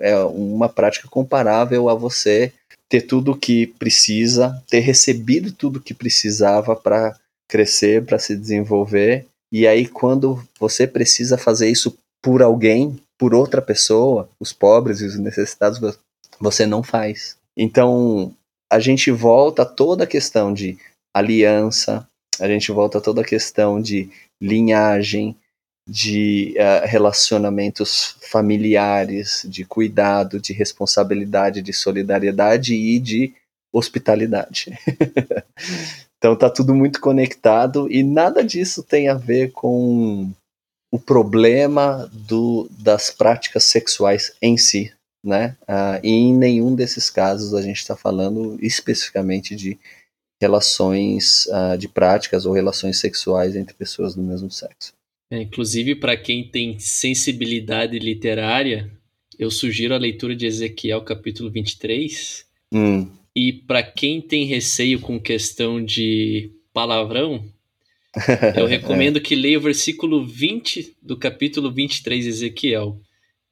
[0.00, 2.52] é uma prática comparável a você
[2.88, 7.16] ter tudo o que precisa, ter recebido tudo o que precisava para
[7.48, 9.26] crescer, para se desenvolver.
[9.52, 15.06] E aí, quando você precisa fazer isso por alguém, por outra pessoa, os pobres e
[15.06, 15.80] os necessitados,
[16.40, 17.36] você não faz.
[17.56, 18.34] Então,
[18.70, 20.78] a gente volta a toda a questão de
[21.14, 22.06] aliança,
[22.38, 24.10] a gente volta a toda a questão de
[24.40, 25.36] linhagem,
[25.90, 33.34] de uh, relacionamentos familiares, de cuidado, de responsabilidade, de solidariedade e de
[33.72, 34.72] hospitalidade.
[36.16, 40.30] então tá tudo muito conectado e nada disso tem a ver com
[40.92, 44.92] o problema do, das práticas sexuais em si,
[45.24, 45.56] né?
[45.62, 49.76] Uh, e em nenhum desses casos a gente está falando especificamente de
[50.40, 54.99] relações uh, de práticas ou relações sexuais entre pessoas do mesmo sexo.
[55.30, 58.90] É, inclusive, para quem tem sensibilidade literária,
[59.38, 62.44] eu sugiro a leitura de Ezequiel capítulo 23.
[62.72, 63.08] Hum.
[63.34, 67.44] E para quem tem receio com questão de palavrão,
[68.56, 73.00] eu recomendo que leia o versículo 20 do capítulo 23 de Ezequiel,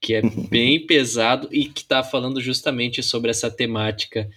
[0.01, 4.29] que é bem pesado e que está falando justamente sobre essa temática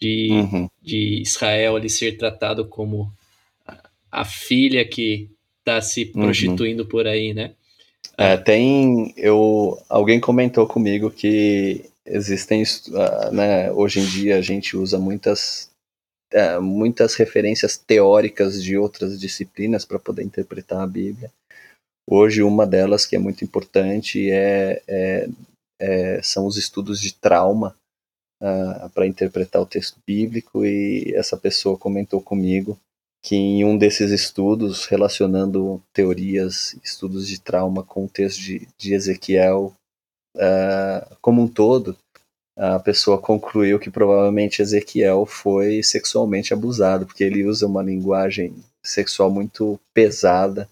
[0.00, 0.68] de, uhum.
[0.80, 3.12] de Israel ali ser tratado como
[4.10, 5.28] a filha que
[5.64, 6.22] está se uhum.
[6.22, 6.88] prostituindo uhum.
[6.88, 7.54] por aí, né?
[8.18, 9.12] É, tem.
[9.16, 12.62] Eu, alguém comentou comigo que existem.
[12.62, 15.70] Uh, né, hoje em dia a gente usa muitas,
[16.32, 21.32] uh, muitas referências teóricas de outras disciplinas para poder interpretar a Bíblia.
[22.08, 25.28] Hoje, uma delas que é muito importante é, é,
[25.80, 27.74] é são os estudos de trauma
[28.42, 32.78] uh, para interpretar o texto bíblico e essa pessoa comentou comigo
[33.24, 38.92] que em um desses estudos, relacionando teorias, estudos de trauma com o texto de, de
[38.92, 39.74] Ezequiel
[40.36, 41.96] uh, como um todo,
[42.54, 48.54] a pessoa concluiu que provavelmente Ezequiel foi sexualmente abusado, porque ele usa uma linguagem
[48.84, 50.68] sexual muito pesada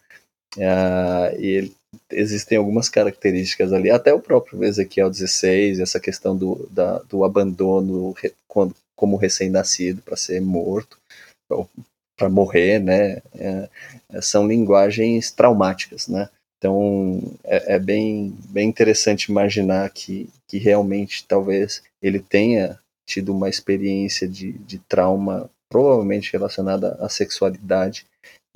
[0.58, 1.76] uh, e ele,
[2.10, 8.14] existem algumas características ali, até o próprio Ezequiel 16, essa questão do, da, do abandono
[8.46, 10.98] quando, como recém-nascido para ser morto,
[12.22, 13.20] para morrer, né?
[13.34, 13.68] É,
[14.20, 16.28] são linguagens traumáticas, né?
[16.56, 23.48] Então é, é, bem, bem interessante imaginar que, que realmente talvez ele tenha tido uma
[23.48, 28.06] experiência de, de trauma provavelmente relacionada à sexualidade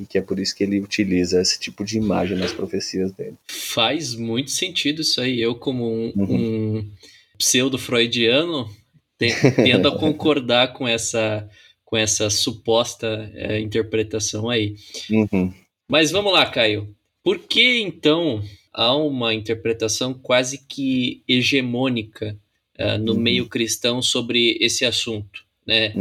[0.00, 3.34] e que é por isso que ele utiliza esse tipo de imagem nas profecias dele.
[3.48, 5.40] Faz muito sentido isso aí.
[5.40, 6.78] Eu, como um, uhum.
[6.78, 6.90] um
[7.36, 8.70] pseudo-freudiano,
[9.18, 11.48] tendo a concordar com essa,
[11.86, 14.74] com essa suposta é, interpretação aí.
[15.08, 15.54] Uhum.
[15.88, 16.94] Mas vamos lá, Caio.
[17.22, 22.38] Por que então há uma interpretação quase que hegemônica
[22.78, 23.20] uh, no uhum.
[23.20, 25.44] meio cristão sobre esse assunto?
[25.66, 25.92] Né?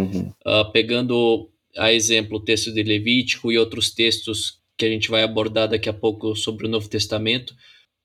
[0.45, 5.23] Uh, pegando a exemplo o texto de Levítico e outros textos que a gente vai
[5.23, 7.55] abordar daqui a pouco sobre o Novo Testamento.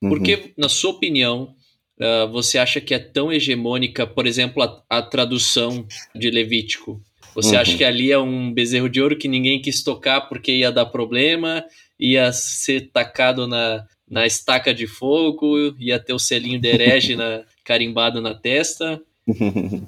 [0.00, 0.22] Por uhum.
[0.22, 1.54] que, na sua opinião,
[1.98, 7.02] uh, você acha que é tão hegemônica, por exemplo, a, a tradução de Levítico?
[7.34, 7.60] Você uhum.
[7.60, 10.86] acha que ali é um bezerro de ouro que ninguém quis tocar porque ia dar
[10.86, 11.64] problema,
[11.98, 17.42] ia ser tacado na, na estaca de fogo, ia ter o selinho de herege na,
[17.64, 19.00] carimbado na testa?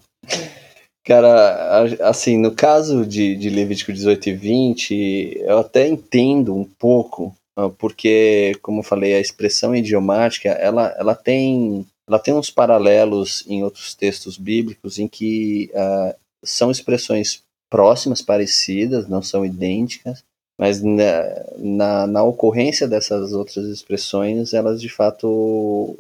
[1.05, 7.34] Cara, assim, no caso de, de Levítico 18 e 20, eu até entendo um pouco,
[7.57, 13.45] ah, porque, como eu falei, a expressão idiomática, ela, ela, tem, ela tem uns paralelos
[13.49, 16.14] em outros textos bíblicos em que uh,
[16.45, 20.22] são expressões próximas, parecidas, não são idênticas,
[20.59, 21.03] mas na,
[21.59, 25.26] na, na, ocorrência dessas outras expressões, elas de fato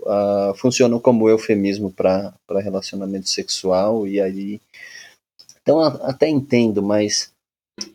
[0.02, 4.60] uh, funcionam como eufemismo para relacionamento sexual, e aí
[5.62, 7.32] então até entendo, mas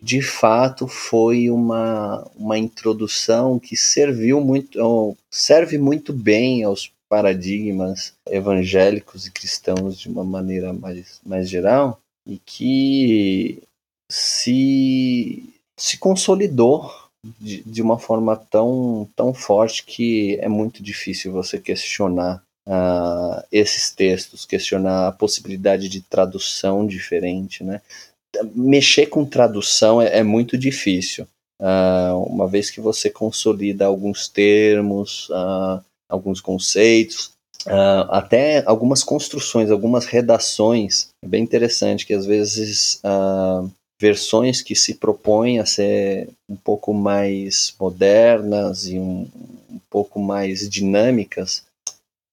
[0.02, 9.28] de fato foi uma, uma introdução que serviu muito, serve muito bem aos paradigmas evangélicos
[9.28, 13.64] e cristãos de uma maneira mais, mais geral e que
[14.12, 16.92] se, se consolidou
[17.40, 23.90] de, de uma forma tão, tão forte que é muito difícil você questionar uh, esses
[23.92, 27.82] textos, questionar a possibilidade de tradução diferente, né?
[28.54, 31.26] Mexer com tradução é, é muito difícil,
[31.62, 37.37] uh, uma vez que você consolida alguns termos, uh, alguns conceitos,
[38.10, 41.10] até algumas construções, algumas redações.
[41.24, 43.02] É bem interessante que às vezes
[44.00, 49.28] versões que se propõem a ser um pouco mais modernas e um,
[49.70, 51.64] um pouco mais dinâmicas,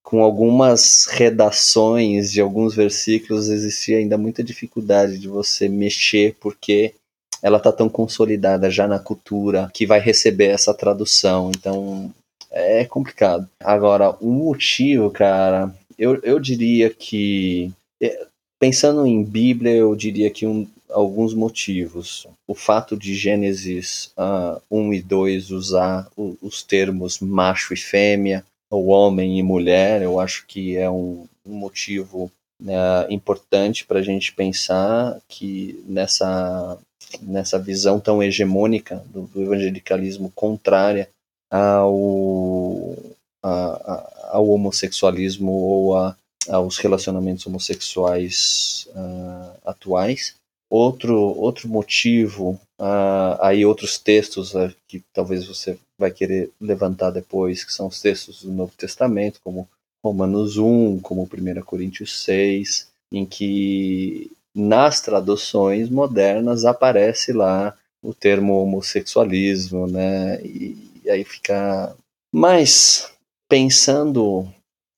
[0.02, 6.94] com algumas redações de alguns versículos existia ainda muita dificuldade de você mexer porque
[7.42, 11.50] ela está tão consolidada já na cultura que vai receber essa tradução.
[11.50, 12.12] Então
[12.54, 13.48] é complicado.
[13.60, 17.72] Agora, o motivo, cara, eu, eu diria que.
[18.00, 18.26] É,
[18.60, 22.26] pensando em Bíblia, eu diria que um, alguns motivos.
[22.46, 28.44] O fato de Gênesis uh, 1 e 2 usar o, os termos macho e fêmea,
[28.70, 32.30] ou homem e mulher, eu acho que é um, um motivo
[32.60, 32.74] né,
[33.10, 36.78] importante para a gente pensar que nessa,
[37.20, 41.08] nessa visão tão hegemônica do, do evangelicalismo contrária
[41.56, 42.96] ao,
[43.42, 46.16] a, ao homossexualismo ou a,
[46.48, 50.34] aos relacionamentos homossexuais uh, atuais.
[50.68, 57.62] Outro, outro motivo, uh, aí outros textos uh, que talvez você vai querer levantar depois,
[57.62, 59.68] que são os textos do Novo Testamento, como
[60.04, 68.60] Romanos 1, como 1 Coríntios 6, em que nas traduções modernas aparece lá o termo
[68.60, 70.40] homossexualismo, né?
[70.44, 71.94] E, e aí fica.
[72.32, 73.12] Mas
[73.48, 74.40] pensando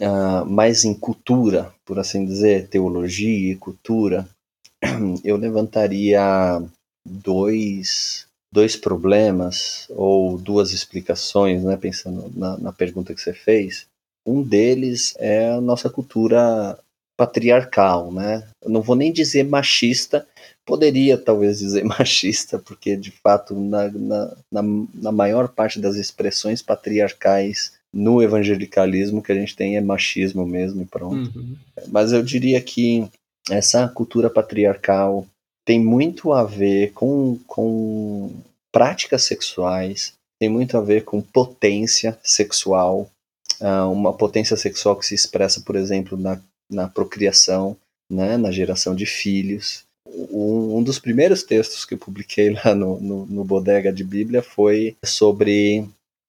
[0.01, 4.29] uh, mais em cultura, por assim dizer, teologia e cultura,
[5.25, 6.21] eu levantaria
[7.05, 11.77] dois, dois problemas ou duas explicações, né?
[11.77, 13.87] Pensando na, na pergunta que você fez.
[14.27, 16.79] Um deles é a nossa cultura
[17.17, 18.47] patriarcal, né?
[18.62, 20.27] Eu não vou nem dizer machista,
[20.64, 24.62] poderia talvez dizer machista, porque de fato na, na, na,
[24.95, 30.83] na, maior parte das expressões patriarcais no evangelicalismo que a gente tem é machismo mesmo
[30.83, 31.39] e pronto.
[31.39, 31.57] Uhum.
[31.89, 33.09] Mas eu diria que
[33.51, 35.27] essa cultura patriarcal
[35.64, 38.31] tem muito a ver com, com
[38.71, 43.09] práticas sexuais, tem muito a ver com potência sexual,
[43.61, 46.39] uh, uma potência sexual que se expressa, por exemplo, na,
[46.71, 47.77] na procriação,
[48.11, 49.85] né, na geração de filhos.
[50.09, 54.43] Um, um, dos primeiros textos que eu publiquei lá no, no, no Bodega de Bíblia
[54.43, 55.81] foi sobre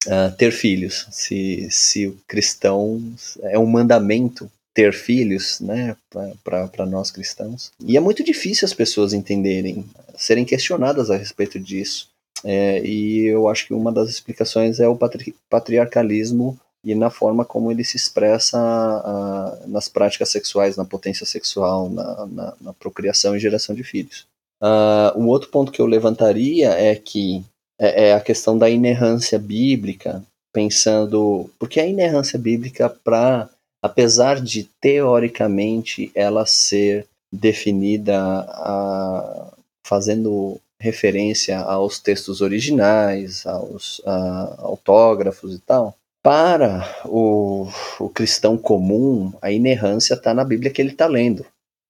[0.05, 1.07] uh, ter filhos.
[1.11, 3.01] Se, se o cristão
[3.43, 5.95] é um mandamento ter filhos, né,
[6.43, 7.71] para nós cristãos.
[7.83, 9.83] E é muito difícil as pessoas entenderem,
[10.15, 12.09] serem questionadas a respeito disso.
[12.43, 17.43] É, e eu acho que uma das explicações é o patri patriarcalismo e na forma
[17.43, 23.35] como ele se expressa uh, nas práticas sexuais, na potência sexual, na, na, na procriação
[23.35, 24.25] e geração de filhos.
[24.63, 27.43] Uh, um outro ponto que eu levantaria é que
[27.77, 30.23] é, é a questão da inerrância bíblica,
[30.53, 31.49] pensando.
[31.59, 33.49] Porque a inerrância bíblica, para
[33.83, 39.51] apesar de teoricamente ela ser definida a,
[39.85, 45.96] fazendo referência aos textos originais, aos a, autógrafos e tal,
[46.27, 47.69] para o,
[48.01, 51.45] o cristão comum, a inerrância está na Bíblia que ele está lendo,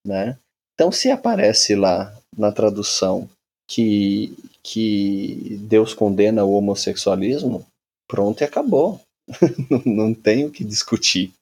[0.05, 0.37] né?
[0.75, 3.27] Então, se aparece lá na tradução
[3.67, 7.65] que, que Deus condena o homossexualismo,
[8.07, 9.01] pronto e acabou.
[9.83, 11.33] não, tem o que discutir,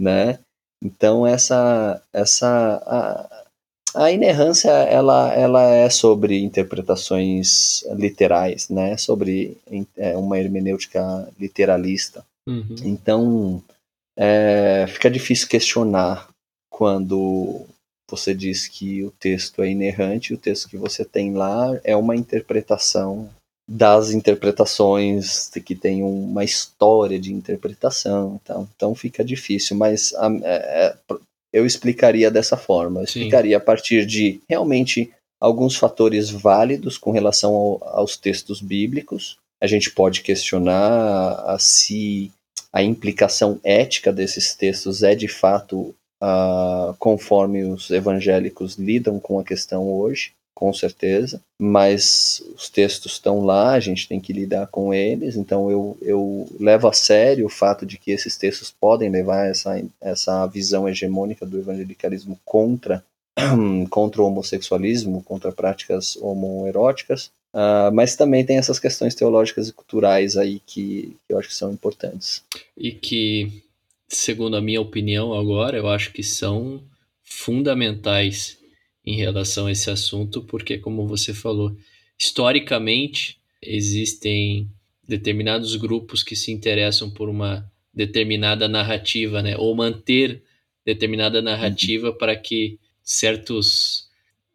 [0.00, 0.38] né?
[0.80, 3.46] Então essa essa
[3.94, 8.96] a, inerrância ela, ela é sobre interpretações literais, né?
[8.96, 9.56] Sobre
[9.96, 12.24] é, uma hermenêutica literalista.
[12.48, 12.76] Uhum.
[12.84, 13.62] Então
[14.16, 16.28] é, fica difícil questionar
[16.70, 17.66] quando
[18.10, 22.16] você diz que o texto é inerrante, o texto que você tem lá é uma
[22.16, 23.30] interpretação
[23.68, 30.96] das interpretações, que tem uma história de interpretação, então, então fica difícil, mas é, é,
[31.52, 37.54] eu explicaria dessa forma, eu explicaria a partir de realmente alguns fatores válidos com relação
[37.54, 42.30] ao, aos textos bíblicos, a gente pode questionar a, se
[42.72, 45.94] a implicação ética desses textos é de fato
[46.98, 53.74] conforme os evangélicos lidam com a questão hoje, com certeza, mas os textos estão lá,
[53.74, 57.86] a gente tem que lidar com eles, então eu, eu levo a sério o fato
[57.86, 63.04] de que esses textos podem levar essa, essa visão hegemônica do evangelicalismo contra,
[63.88, 70.36] contra o homossexualismo, contra práticas homoeróticas, Uh, mas também tem essas questões teológicas e culturais
[70.36, 72.44] aí que, que, eu acho que são importantes.
[72.76, 73.62] E que
[74.06, 76.82] segundo a minha opinião agora, eu acho que são
[77.24, 78.58] fundamentais
[79.08, 81.74] em relação a esse assunto, porque, como você falou,
[82.18, 84.68] historicamente existem
[85.06, 89.56] determinados grupos que se interessam por uma determinada narrativa, né?
[89.56, 90.42] Ou manter
[90.84, 94.08] determinada narrativa para que certos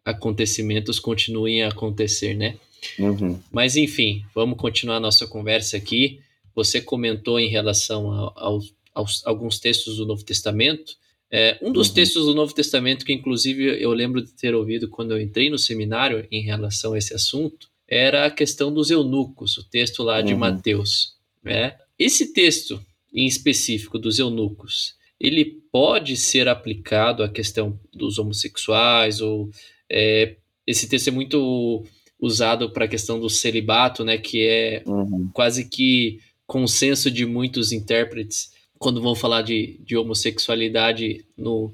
[0.05, 2.57] acontecimentos continuem a acontecer, né?
[2.99, 3.39] Uhum.
[3.51, 6.19] Mas enfim, vamos continuar a nossa conversa aqui.
[6.53, 8.61] Você comentou em relação ao
[8.93, 10.95] aos, alguns textos do Novo Testamento.
[11.35, 11.95] É, um dos uhum.
[11.95, 15.57] textos do Novo Testamento que, inclusive, eu lembro de ter ouvido quando eu entrei no
[15.57, 20.33] seminário em relação a esse assunto, era a questão dos eunucos, o texto lá de
[20.33, 20.39] uhum.
[20.39, 21.15] Mateus.
[21.43, 21.75] Né?
[21.97, 22.79] Esse texto,
[23.11, 29.49] em específico, dos eunucos, ele pode ser aplicado à questão dos homossexuais ou
[29.91, 30.35] é,
[30.67, 31.83] esse texto é muito
[32.19, 35.29] usado para a questão do celibato, né, que é uhum.
[35.33, 38.51] quase que consenso de muitos intérpretes
[38.83, 41.73] quando vão falar de, de homossexualidade no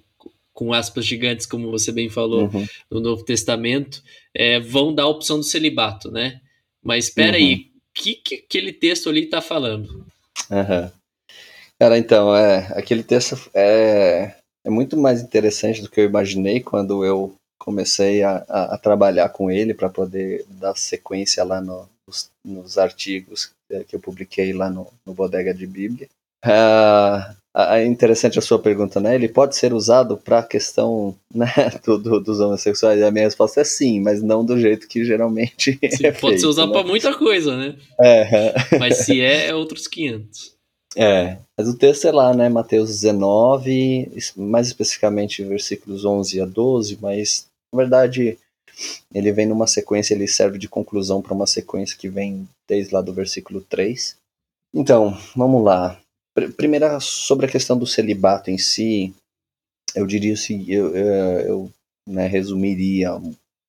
[0.54, 2.68] com aspas gigantes, como você bem falou, uhum.
[2.92, 4.04] no Novo Testamento,
[4.36, 6.42] é, vão dar a opção do celibato, né?
[6.84, 7.44] Mas espera uhum.
[7.44, 10.06] aí, o que, que aquele texto ali está falando?
[10.52, 10.92] Uhum.
[11.80, 14.36] Cara, então, é, aquele texto é,
[14.66, 19.30] é muito mais interessante do que eu imaginei quando eu comecei a, a, a trabalhar
[19.30, 23.52] com ele para poder dar sequência lá no, nos, nos, artigos
[23.88, 26.10] que eu publiquei lá no, no Bodega de Bíblia.
[26.46, 29.16] Uh, é interessante a sua pergunta, né?
[29.16, 31.48] Ele pode ser usado para a questão né,
[31.84, 33.02] do, do, dos homossexuais?
[33.02, 36.48] A minha resposta é sim, mas não do jeito que geralmente sim, é Pode ser
[36.48, 36.74] usado né?
[36.74, 37.76] para muita coisa, né?
[38.00, 38.78] É.
[38.78, 40.58] Mas se é, é outros 500.
[40.96, 42.50] É, mas o texto é lá, né?
[42.50, 48.38] Mateus 19, mais especificamente versículos 11 a 12, mas na verdade
[49.14, 53.02] ele vem numa sequência, ele serve de conclusão para uma sequência que vem desde lá
[53.02, 54.16] do versículo 3.
[54.74, 56.00] Então, vamos lá.
[56.56, 59.14] Primeira, sobre a questão do celibato em si,
[59.96, 61.72] eu diria assim, eu, eu, eu
[62.08, 63.16] né, resumiria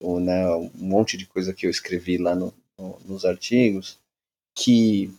[0.00, 3.98] um, né, um monte de coisa que eu escrevi lá no, no, nos artigos,
[4.54, 5.12] que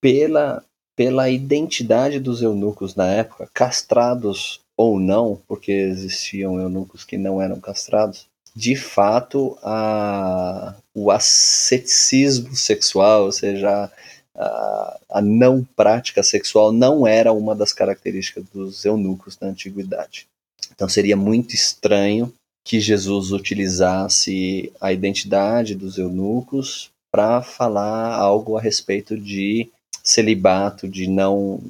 [0.00, 0.64] pela,
[0.96, 7.60] pela identidade dos eunucos na época, castrados ou não, porque existiam eunucos que não eram
[7.60, 13.90] castrados, de fato a, o asceticismo sexual, ou seja,
[14.36, 20.26] a não prática sexual não era uma das características dos eunucos na antiguidade.
[20.72, 22.32] Então seria muito estranho
[22.64, 29.68] que Jesus utilizasse a identidade dos eunucos para falar algo a respeito de
[30.02, 31.60] celibato, de não,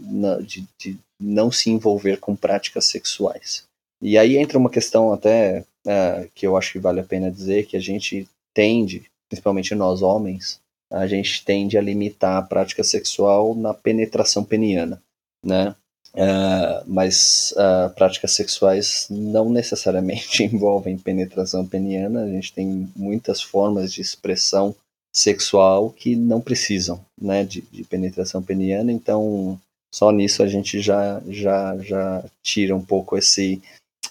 [0.44, 3.64] de, de não se envolver com práticas sexuais.
[4.02, 7.66] E aí entra uma questão até é, que eu acho que vale a pena dizer,
[7.66, 10.60] que a gente tende, principalmente nós homens,
[10.90, 15.00] a gente tende a limitar a prática sexual na penetração peniana,
[15.44, 15.74] né?
[16.12, 23.92] Uh, mas uh, práticas sexuais não necessariamente envolvem penetração peniana, a gente tem muitas formas
[23.92, 24.74] de expressão
[25.14, 29.60] sexual que não precisam né, de, de penetração peniana, então
[29.94, 33.62] só nisso a gente já, já, já tira um pouco esse,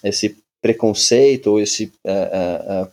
[0.02, 2.90] esse preconceito ou esse uh,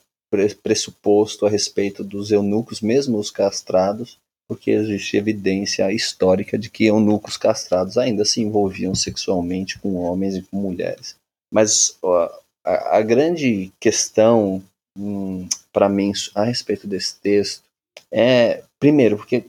[0.61, 7.37] pressuposto a respeito dos eunucos, mesmo os castrados, porque existe evidência histórica de que eunucos
[7.37, 11.15] castrados ainda se envolviam sexualmente com homens e com mulheres.
[11.51, 12.29] Mas ó,
[12.65, 14.63] a, a, grande questão
[14.97, 17.63] hum, para mim a respeito desse texto
[18.11, 19.45] é, primeiro, porque,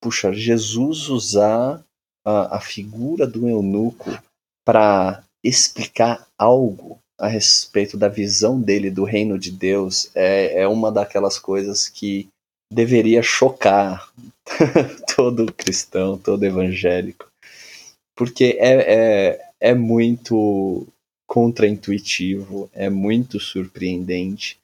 [0.00, 1.82] puxa, Jesus usar
[2.24, 4.10] a, a figura do eunuco
[4.64, 10.90] para explicar algo a respeito da visão dele do reino de Deus é, é uma
[10.90, 12.28] daquelas coisas que
[12.70, 14.12] deveria chocar
[15.14, 17.28] todo cristão, todo evangélico,
[18.16, 20.84] porque é, é, é muito
[21.28, 24.58] contraintuitivo, é muito surpreendente,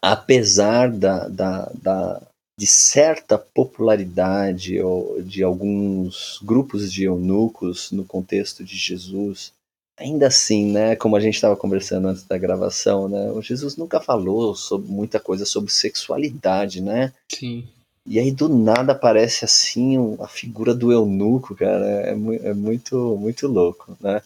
[0.00, 2.22] apesar da, da, da,
[2.56, 4.78] de certa popularidade
[5.24, 9.52] de alguns grupos de eunucos no contexto de Jesus,
[9.98, 14.00] ainda assim, né, como a gente estava conversando antes da gravação, né, o Jesus nunca
[14.00, 17.12] falou sobre muita coisa sobre sexualidade, né?
[17.30, 17.66] Sim.
[18.06, 23.46] E aí do nada aparece assim a figura do eunuco, cara, é, é muito muito
[23.46, 24.22] louco, né?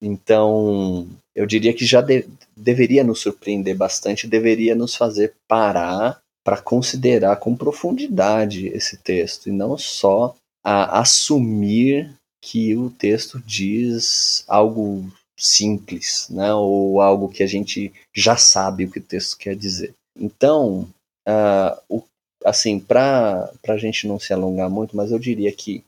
[0.00, 6.60] Então, eu diria que já de, deveria nos surpreender bastante, deveria nos fazer parar para
[6.62, 10.34] considerar com profundidade esse texto e não só
[10.64, 18.36] a assumir que o texto diz algo simples, né, ou algo que a gente já
[18.36, 19.94] sabe o que o texto quer dizer.
[20.18, 20.88] Então,
[21.28, 22.02] uh, o,
[22.44, 25.84] assim, para a gente não se alongar muito, mas eu diria que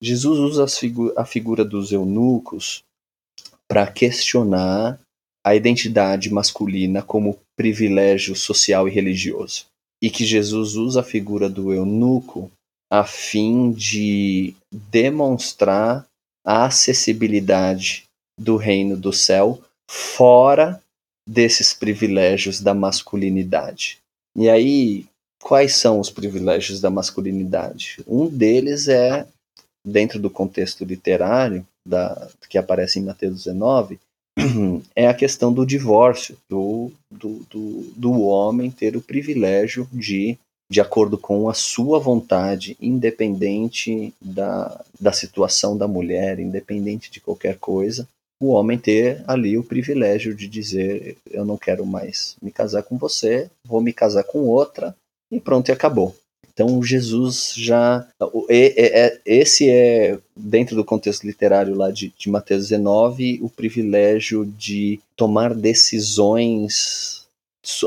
[0.00, 2.82] Jesus usa figu a figura dos eunucos
[3.68, 5.00] para questionar
[5.44, 9.66] a identidade masculina como privilégio social e religioso.
[10.02, 12.50] E que Jesus usa a figura do eunuco
[13.00, 16.06] a fim de demonstrar
[16.46, 18.04] a acessibilidade
[18.40, 20.80] do reino do céu fora
[21.28, 23.98] desses privilégios da masculinidade.
[24.36, 25.06] E aí,
[25.42, 27.98] quais são os privilégios da masculinidade?
[28.06, 29.26] Um deles é,
[29.84, 33.98] dentro do contexto literário, da, que aparece em Mateus 19,
[34.94, 40.38] é a questão do divórcio, do, do, do, do homem ter o privilégio de
[40.70, 47.58] de acordo com a sua vontade, independente da, da situação da mulher, independente de qualquer
[47.58, 48.08] coisa,
[48.40, 52.98] o homem ter ali o privilégio de dizer: eu não quero mais me casar com
[52.98, 54.94] você, vou me casar com outra,
[55.30, 56.14] e pronto, e acabou.
[56.52, 58.06] Então Jesus já.
[59.26, 65.52] Esse é, dentro do contexto literário lá de, de Mateus 19, o privilégio de tomar
[65.52, 67.26] decisões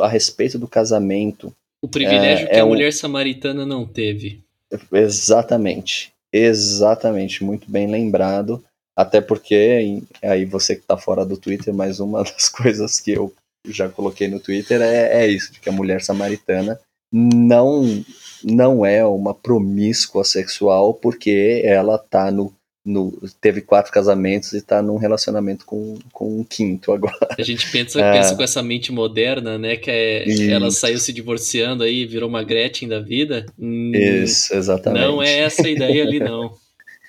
[0.01, 1.53] a respeito do casamento.
[1.81, 4.43] O privilégio é, que a é mulher samaritana não teve.
[4.91, 6.11] Exatamente.
[6.31, 7.43] Exatamente.
[7.43, 8.63] Muito bem lembrado.
[8.95, 13.33] Até porque, aí você que está fora do Twitter, mas uma das coisas que eu
[13.67, 16.79] já coloquei no Twitter é, é isso, de que a mulher samaritana
[17.13, 18.03] não
[18.43, 22.53] não é uma promíscua sexual porque ela tá no,
[22.87, 23.11] no
[23.41, 27.35] teve quatro casamentos e tá num relacionamento com, com um quinto agora.
[27.37, 28.13] A gente pensa, é.
[28.13, 32.43] pensa com essa mente moderna, né, que é, ela saiu se divorciando aí, virou uma
[32.43, 33.45] Gretchen da vida.
[33.59, 35.03] Hum, isso, exatamente.
[35.03, 36.55] Não é essa a ideia ali não.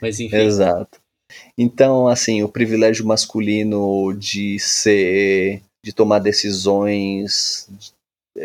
[0.02, 0.36] Mas enfim.
[0.36, 0.98] Exato.
[1.56, 7.68] Então, assim, o privilégio masculino de ser de tomar decisões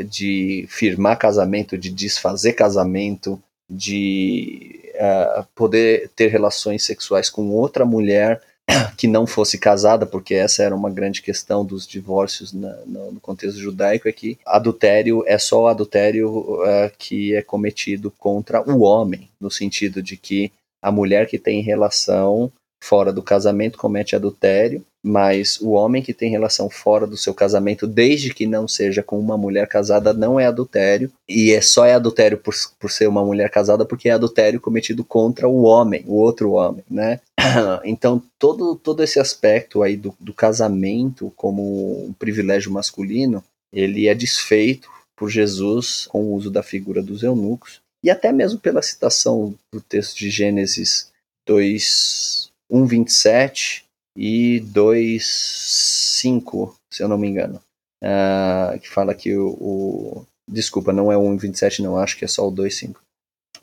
[0.08, 8.42] de firmar casamento, de desfazer casamento, de uh, poder ter relações sexuais com outra mulher
[8.98, 13.60] que não fosse casada, porque essa era uma grande questão dos divórcios na, no contexto
[13.60, 19.52] judaico, é que adultério é só adultério uh, que é cometido contra o homem, no
[19.52, 22.52] sentido de que a mulher que tem relação
[22.84, 27.86] fora do casamento comete adultério, mas o homem que tem relação fora do seu casamento,
[27.86, 31.94] desde que não seja com uma mulher casada, não é adultério, e é só é
[31.94, 36.16] adultério por, por ser uma mulher casada porque é adultério cometido contra o homem, o
[36.16, 37.20] outro homem, né?
[37.84, 43.44] Então, todo, todo esse aspecto aí do, do casamento como um privilégio masculino,
[43.74, 48.60] ele é desfeito por Jesus com o uso da figura dos eunucos, e até mesmo
[48.60, 51.12] pela citação do texto de Gênesis
[51.46, 53.84] 2, 1,27
[54.18, 57.62] e 2,5, se eu não me engano.
[58.04, 62.28] Uh, que fala que o, o, Desculpa, não é o 1,27, não, acho que é
[62.28, 62.96] só o 2,5.
[62.96, 62.98] Uh,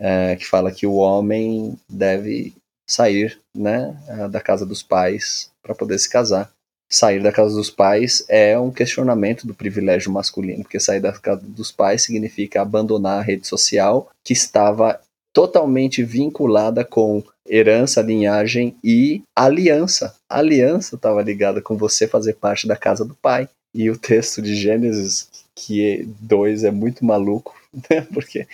[0.00, 2.54] ah, que fala que o homem deve
[2.88, 6.50] sair né, uh, da casa dos pais para poder se casar.
[6.90, 11.42] Sair da casa dos pais é um questionamento do privilégio masculino, porque sair da casa
[11.42, 15.00] dos pais significa abandonar a rede social que estava
[15.32, 20.14] totalmente vinculada com herança, linhagem e aliança.
[20.28, 23.48] A aliança estava ligada com você fazer parte da casa do pai.
[23.74, 27.54] E o texto de Gênesis, que 2 é muito maluco,
[27.90, 28.06] né?
[28.12, 28.46] porque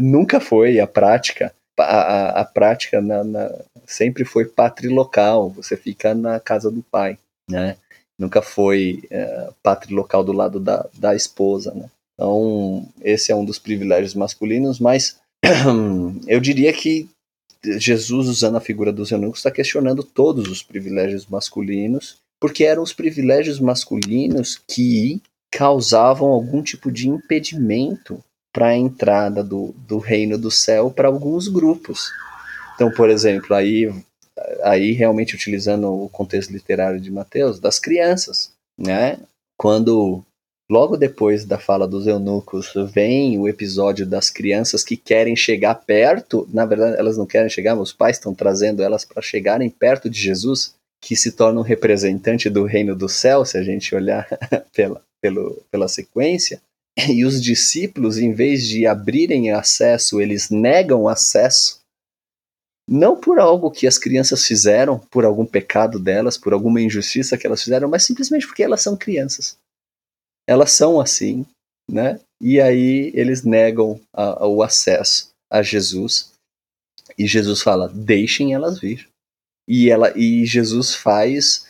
[0.00, 1.54] nunca foi a prática.
[1.78, 3.50] A, a, a prática na, na,
[3.84, 7.18] sempre foi patrilocal, você fica na casa do pai,
[7.50, 7.76] né?
[8.16, 11.90] Nunca foi é, patrilocal do lado da, da esposa, né?
[12.14, 15.18] Então, esse é um dos privilégios masculinos, mas
[16.26, 17.08] eu diria que
[17.78, 22.92] Jesus, usando a figura dos eunucos, está questionando todos os privilégios masculinos, porque eram os
[22.92, 28.22] privilégios masculinos que causavam algum tipo de impedimento
[28.52, 32.10] para a entrada do, do reino do céu para alguns grupos.
[32.74, 33.92] Então, por exemplo, aí,
[34.62, 39.18] aí realmente utilizando o contexto literário de Mateus, das crianças, né?
[39.56, 40.24] Quando
[40.70, 46.48] Logo depois da fala dos eunucos, vem o episódio das crianças que querem chegar perto.
[46.50, 50.18] Na verdade, elas não querem chegar, os pais estão trazendo elas para chegarem perto de
[50.18, 54.26] Jesus, que se torna um representante do reino do céu, se a gente olhar
[54.72, 56.62] pela, pelo, pela sequência.
[56.96, 61.80] E os discípulos, em vez de abrirem acesso, eles negam acesso.
[62.88, 67.46] Não por algo que as crianças fizeram, por algum pecado delas, por alguma injustiça que
[67.46, 69.58] elas fizeram, mas simplesmente porque elas são crianças
[70.46, 71.46] elas são assim,
[71.90, 72.20] né?
[72.40, 76.32] E aí eles negam a, a, o acesso a Jesus.
[77.18, 79.08] E Jesus fala: deixem elas vir.
[79.68, 81.66] E, ela, e Jesus faz,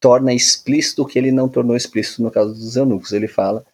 [0.00, 3.12] torna explícito o que ele não tornou explícito no caso dos eunucos.
[3.12, 3.64] Ele fala: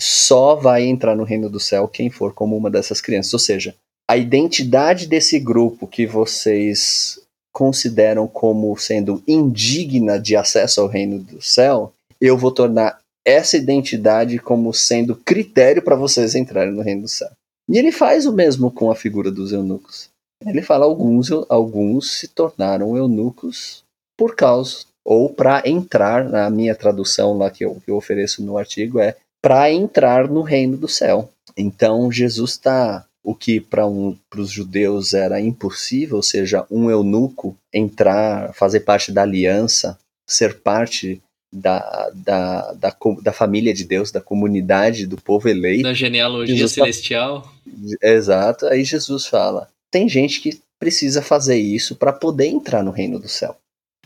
[0.00, 3.32] só vai entrar no reino do céu quem for como uma dessas crianças.
[3.32, 3.74] Ou seja,
[4.10, 7.20] a identidade desse grupo que vocês
[7.52, 14.38] consideram como sendo indigna de acesso ao reino do céu, eu vou tornar essa identidade
[14.38, 17.30] como sendo critério para vocês entrarem no reino do céu.
[17.68, 20.10] E ele faz o mesmo com a figura dos eunucos.
[20.44, 23.84] Ele fala alguns alguns se tornaram eunucos
[24.18, 28.56] por causa ou para entrar, na minha tradução lá que eu, que eu ofereço no
[28.56, 31.30] artigo é para entrar no reino do céu.
[31.56, 37.56] Então Jesus está o que para um, os judeus era impossível, ou seja, um eunuco
[37.72, 39.98] entrar, fazer parte da aliança,
[40.28, 45.82] ser parte da, da, da, da, família de Deus, da comunidade, do povo eleito.
[45.82, 47.42] Da genealogia Jesus celestial.
[47.42, 48.66] Fala, exato.
[48.66, 53.28] Aí Jesus fala: tem gente que precisa fazer isso para poder entrar no reino do
[53.28, 53.56] céu.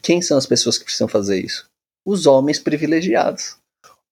[0.03, 1.67] quem são as pessoas que precisam fazer isso?
[2.05, 3.57] Os homens privilegiados.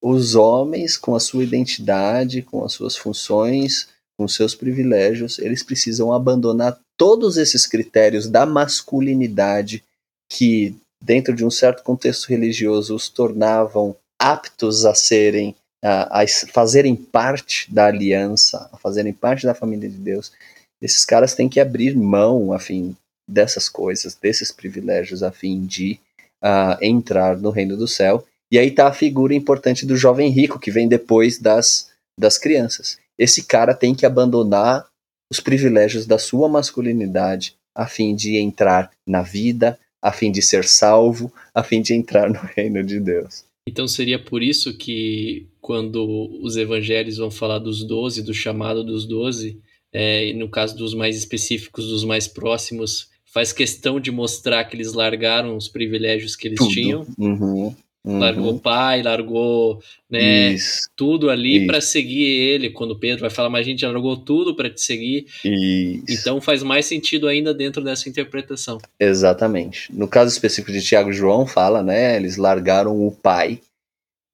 [0.01, 6.12] Os homens com a sua identidade, com as suas funções, com seus privilégios, eles precisam
[6.12, 9.82] abandonar todos esses critérios da masculinidade
[10.28, 16.97] que, dentro de um certo contexto religioso, os tornavam aptos a serem, a, a fazerem
[16.97, 20.33] parte da aliança, a fazerem parte da família de Deus.
[20.81, 22.97] Esses caras têm que abrir mão, a fim
[23.29, 25.99] dessas coisas, desses privilégios, a fim de
[26.43, 28.25] uh, entrar no reino do céu.
[28.51, 32.99] E aí está a figura importante do jovem rico que vem depois das, das crianças
[33.19, 34.87] esse cara tem que abandonar
[35.31, 40.65] os privilégios da sua masculinidade a fim de entrar na vida, a fim de ser
[40.65, 43.43] salvo, a fim de entrar no reino de Deus.
[43.67, 49.07] Então seria por isso que quando os evangelhos vão falar dos doze, do chamado dos
[49.07, 49.59] doze,
[49.91, 54.93] é, no caso dos mais específicos, dos mais próximos, faz questão de mostrar que eles
[54.93, 56.71] largaram os privilégios que eles Tudo.
[56.71, 57.07] tinham.
[57.19, 57.75] Uhum.
[58.05, 58.19] Uhum.
[58.19, 60.91] Largou o pai, largou né, Isso.
[60.95, 62.69] tudo ali para seguir ele.
[62.69, 65.27] Quando Pedro vai falar, mas a gente largou tudo para te seguir.
[65.43, 66.05] Isso.
[66.09, 68.79] Então faz mais sentido ainda dentro dessa interpretação.
[69.01, 69.91] Exatamente.
[69.91, 72.17] No caso específico de Tiago e João, fala, né?
[72.17, 73.59] Eles largaram o pai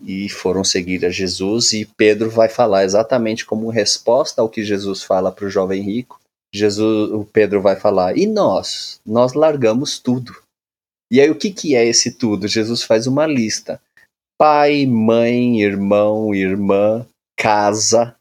[0.04, 1.72] e foram seguir a Jesus.
[1.72, 6.20] E Pedro vai falar exatamente como resposta ao que Jesus fala para o jovem rico.
[6.52, 9.00] Jesus, o Pedro vai falar: e nós?
[9.06, 10.34] Nós largamos tudo
[11.10, 12.46] e aí, o que, que é esse tudo?
[12.46, 13.82] Jesus faz uma lista:
[14.38, 17.06] pai, mãe, irmão, irmã,
[17.36, 18.14] casa,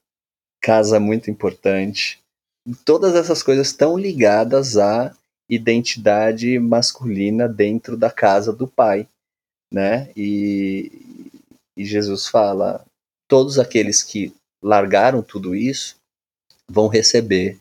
[0.62, 2.20] casa muito importante.
[2.84, 5.16] Todas essas coisas estão ligadas à
[5.50, 9.08] identidade masculina dentro da casa do pai,
[9.72, 10.12] né?
[10.16, 10.92] E,
[11.78, 12.84] e Jesus fala:
[13.28, 14.34] todos aqueles que
[14.64, 15.96] largaram tudo isso
[16.68, 17.60] vão receber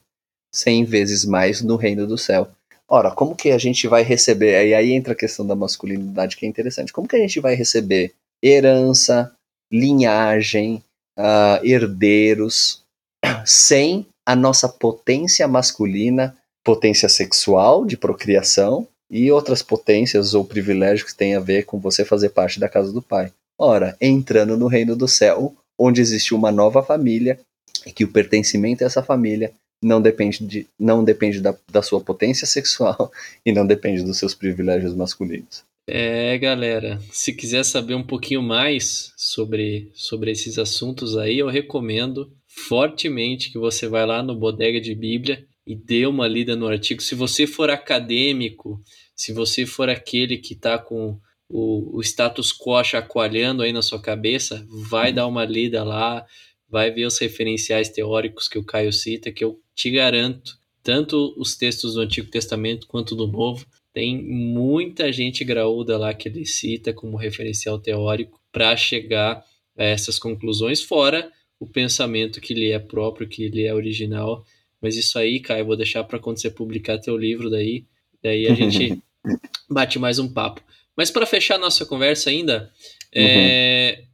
[0.52, 2.50] cem vezes mais no reino do céu.
[2.90, 4.66] Ora, como que a gente vai receber?
[4.66, 6.92] E aí entra a questão da masculinidade que é interessante.
[6.92, 9.30] Como que a gente vai receber herança,
[9.70, 10.82] linhagem,
[11.18, 12.82] uh, herdeiros,
[13.44, 21.16] sem a nossa potência masculina, potência sexual de procriação e outras potências ou privilégios que
[21.16, 23.32] têm a ver com você fazer parte da casa do pai?
[23.58, 27.38] Ora, entrando no reino do céu, onde existe uma nova família
[27.86, 29.52] e que o pertencimento a essa família
[29.82, 33.10] não depende, de, não depende da, da sua potência sexual
[33.44, 35.64] e não depende dos seus privilégios masculinos.
[35.90, 42.30] É, galera, se quiser saber um pouquinho mais sobre, sobre esses assuntos aí, eu recomendo
[42.46, 47.00] fortemente que você vá lá no Bodega de Bíblia e dê uma lida no artigo.
[47.00, 48.82] Se você for acadêmico,
[49.16, 51.18] se você for aquele que está com
[51.48, 56.26] o, o status quo chacoalhando aí na sua cabeça, vai dar uma lida lá,
[56.68, 61.56] vai ver os referenciais teóricos que o Caio cita, que eu te garanto, tanto os
[61.56, 66.92] textos do Antigo Testamento quanto do Novo, tem muita gente graúda lá que ele cita
[66.92, 69.44] como referencial teórico para chegar
[69.76, 74.44] a essas conclusões, fora o pensamento que lhe é próprio, que lhe é original.
[74.80, 77.84] Mas isso aí, Caio, eu vou deixar para quando você publicar teu livro daí,
[78.22, 79.02] daí a gente
[79.68, 80.62] bate mais um papo.
[80.96, 82.72] Mas para fechar nossa conversa ainda,
[83.14, 83.22] uhum.
[83.24, 84.04] é,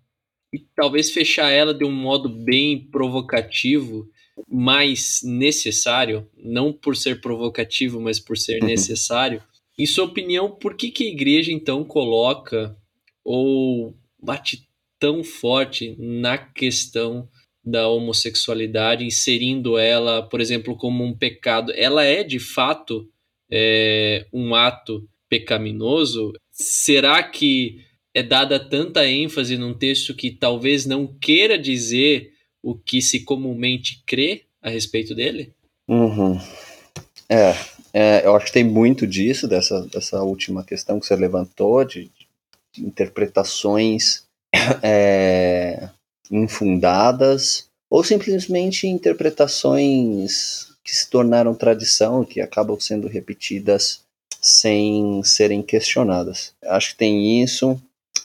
[0.74, 4.08] talvez fechar ela de um modo bem provocativo,
[4.48, 8.68] mais necessário, não por ser provocativo, mas por ser uhum.
[8.68, 9.42] necessário.
[9.78, 12.76] Em sua opinião, por que, que a igreja então coloca
[13.24, 17.28] ou bate tão forte na questão
[17.64, 21.72] da homossexualidade, inserindo ela, por exemplo, como um pecado?
[21.74, 23.08] Ela é de fato
[23.50, 26.32] é, um ato pecaminoso?
[26.50, 27.78] Será que
[28.14, 34.02] é dada tanta ênfase num texto que talvez não queira dizer o que se comumente
[34.06, 35.52] crê a respeito dele?
[35.88, 36.38] Uhum.
[37.28, 37.54] É,
[37.92, 42.10] é, eu acho que tem muito disso, dessa, dessa última questão que você levantou, de,
[42.72, 44.24] de interpretações
[44.82, 45.88] é,
[46.30, 54.02] infundadas, ou simplesmente interpretações que se tornaram tradição, que acabam sendo repetidas
[54.40, 56.52] sem serem questionadas.
[56.62, 57.80] Acho que tem isso.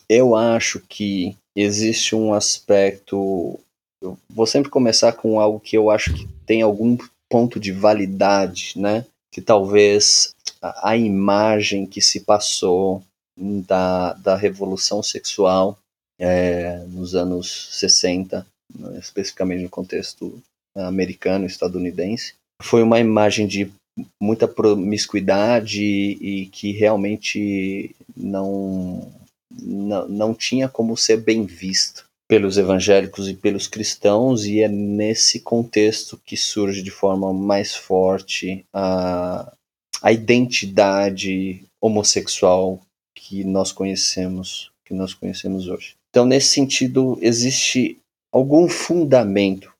[0.09, 3.59] Eu acho que existe um aspecto
[4.01, 6.97] eu vou sempre começar com algo que eu acho que tem algum
[7.29, 9.05] ponto de validade, né?
[9.31, 13.03] Que talvez a, imagem que se passou
[13.37, 15.77] da, da revolução sexual
[16.19, 20.41] é, nos anos 60, né, especificamente no contexto
[20.75, 23.71] americano, estadunidense, foi uma imagem de
[24.21, 29.11] muita promiscuidade e que realmente não,
[29.63, 35.39] não, não tinha como ser bem visto pelos evangélicos e pelos cristãos, e é nesse
[35.39, 39.51] contexto que surge de forma mais forte a,
[39.99, 42.79] a identidade homossexual
[43.15, 45.95] que nós conhecemos, que nós conhecemos hoje.
[46.11, 47.97] Então, nesse sentido, existe
[48.31, 49.73] algum fundamento,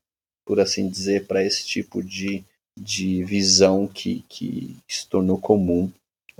[0.44, 2.44] por assim dizer, para esse tipo de,
[2.76, 5.92] de visão que, que se tornou comum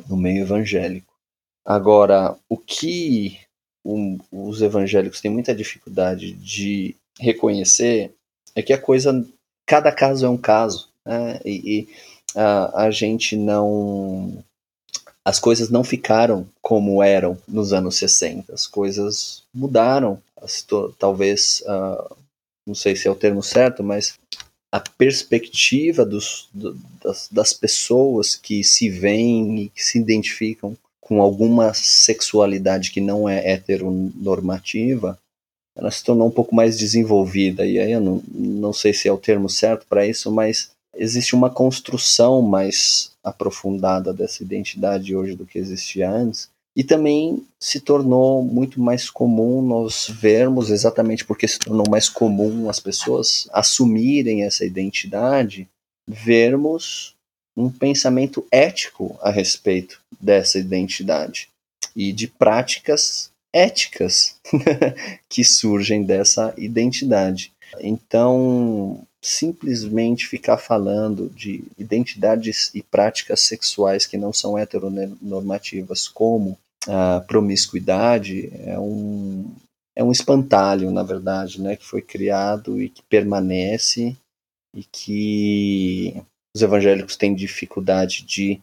[0.08, 1.09] no meio evangélico.
[1.66, 3.40] Agora, o que
[3.86, 8.14] um, os evangélicos têm muita dificuldade de reconhecer
[8.56, 9.26] é que a coisa,
[9.66, 11.40] cada caso é um caso, né?
[11.46, 11.88] e, e
[12.36, 14.44] a, a gente não.
[15.26, 20.22] As coisas não ficaram como eram nos anos 60, as coisas mudaram,
[20.98, 22.16] talvez, uh,
[22.66, 24.18] não sei se é o termo certo, mas
[24.72, 30.76] a perspectiva dos, do, das, das pessoas que se veem e que se identificam
[31.10, 35.18] com alguma sexualidade que não é heteronormativa,
[35.76, 37.66] ela se tornou um pouco mais desenvolvida.
[37.66, 41.34] E aí eu não, não sei se é o termo certo para isso, mas existe
[41.34, 46.48] uma construção mais aprofundada dessa identidade hoje do que existia antes.
[46.78, 52.70] E também se tornou muito mais comum nós vermos, exatamente porque se tornou mais comum
[52.70, 55.68] as pessoas assumirem essa identidade,
[56.08, 57.16] vermos
[57.60, 61.50] um pensamento ético a respeito dessa identidade
[61.94, 64.40] e de práticas éticas
[65.28, 67.52] que surgem dessa identidade.
[67.82, 76.58] Então, simplesmente ficar falando de identidades e práticas sexuais que não são heteronormativas, como
[76.88, 79.52] a promiscuidade, é um,
[79.98, 84.16] é um espantalho, na verdade, né, que foi criado e que permanece
[84.74, 86.24] e que
[86.56, 88.60] os evangélicos têm dificuldade de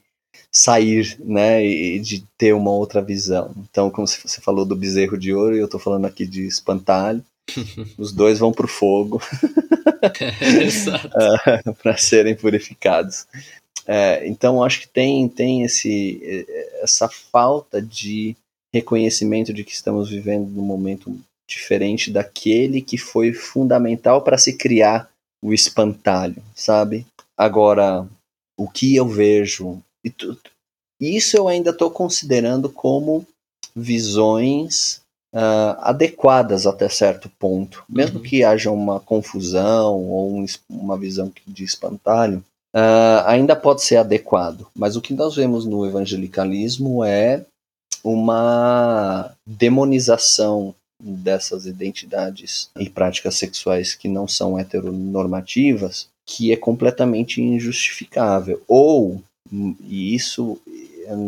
[0.53, 3.55] sair, né, e de ter uma outra visão.
[3.71, 7.25] Então, como você falou do bezerro de ouro, e eu estou falando aqui de espantalho,
[7.99, 9.21] os dois vão para o fogo
[10.03, 13.27] uh, para serem purificados.
[13.87, 16.47] É, então, acho que tem, tem esse,
[16.81, 18.35] essa falta de
[18.75, 21.17] reconhecimento de que estamos vivendo num momento
[21.49, 25.09] diferente daquele que foi fundamental para se criar
[25.41, 27.07] o espantalho, sabe?
[27.37, 28.09] Agora,
[28.59, 29.83] o que eu vejo,
[31.01, 33.27] isso eu ainda estou considerando como
[33.75, 35.03] visões
[35.35, 38.23] uh, adequadas até certo ponto, mesmo uhum.
[38.23, 42.43] que haja uma confusão ou um, uma visão de espantalho,
[42.75, 44.67] uh, ainda pode ser adequado.
[44.75, 47.45] Mas o que nós vemos no evangelicalismo é
[48.03, 58.61] uma demonização dessas identidades e práticas sexuais que não são heteronormativas, que é completamente injustificável.
[58.67, 59.23] Ou,
[59.89, 60.61] e isso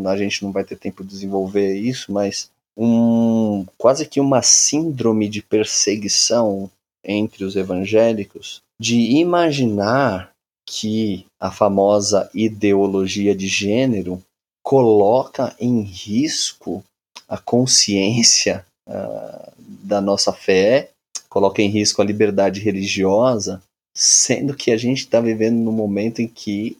[0.07, 5.29] a gente não vai ter tempo de desenvolver isso, mas um quase que uma síndrome
[5.29, 6.71] de perseguição
[7.05, 10.31] entre os evangélicos de imaginar
[10.69, 14.23] que a famosa ideologia de gênero
[14.63, 16.85] coloca em risco
[17.27, 20.91] a consciência uh, da nossa fé,
[21.29, 23.63] coloca em risco a liberdade religiosa,
[24.01, 26.79] sendo que a gente está vivendo num momento em que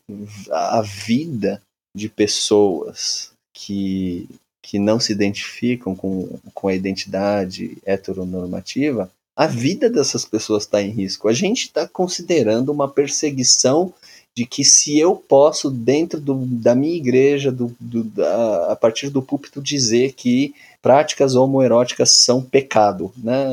[0.53, 1.61] a vida
[1.93, 4.29] de pessoas que,
[4.63, 10.91] que não se identificam com, com a identidade heteronormativa, a vida dessas pessoas está em
[10.91, 11.27] risco.
[11.27, 13.93] A gente está considerando uma perseguição
[14.39, 19.11] de que se eu posso, dentro do, da minha igreja, do, do, da, a partir
[19.11, 23.49] do púlpito, dizer que práticas homoeróticas são pecado, né?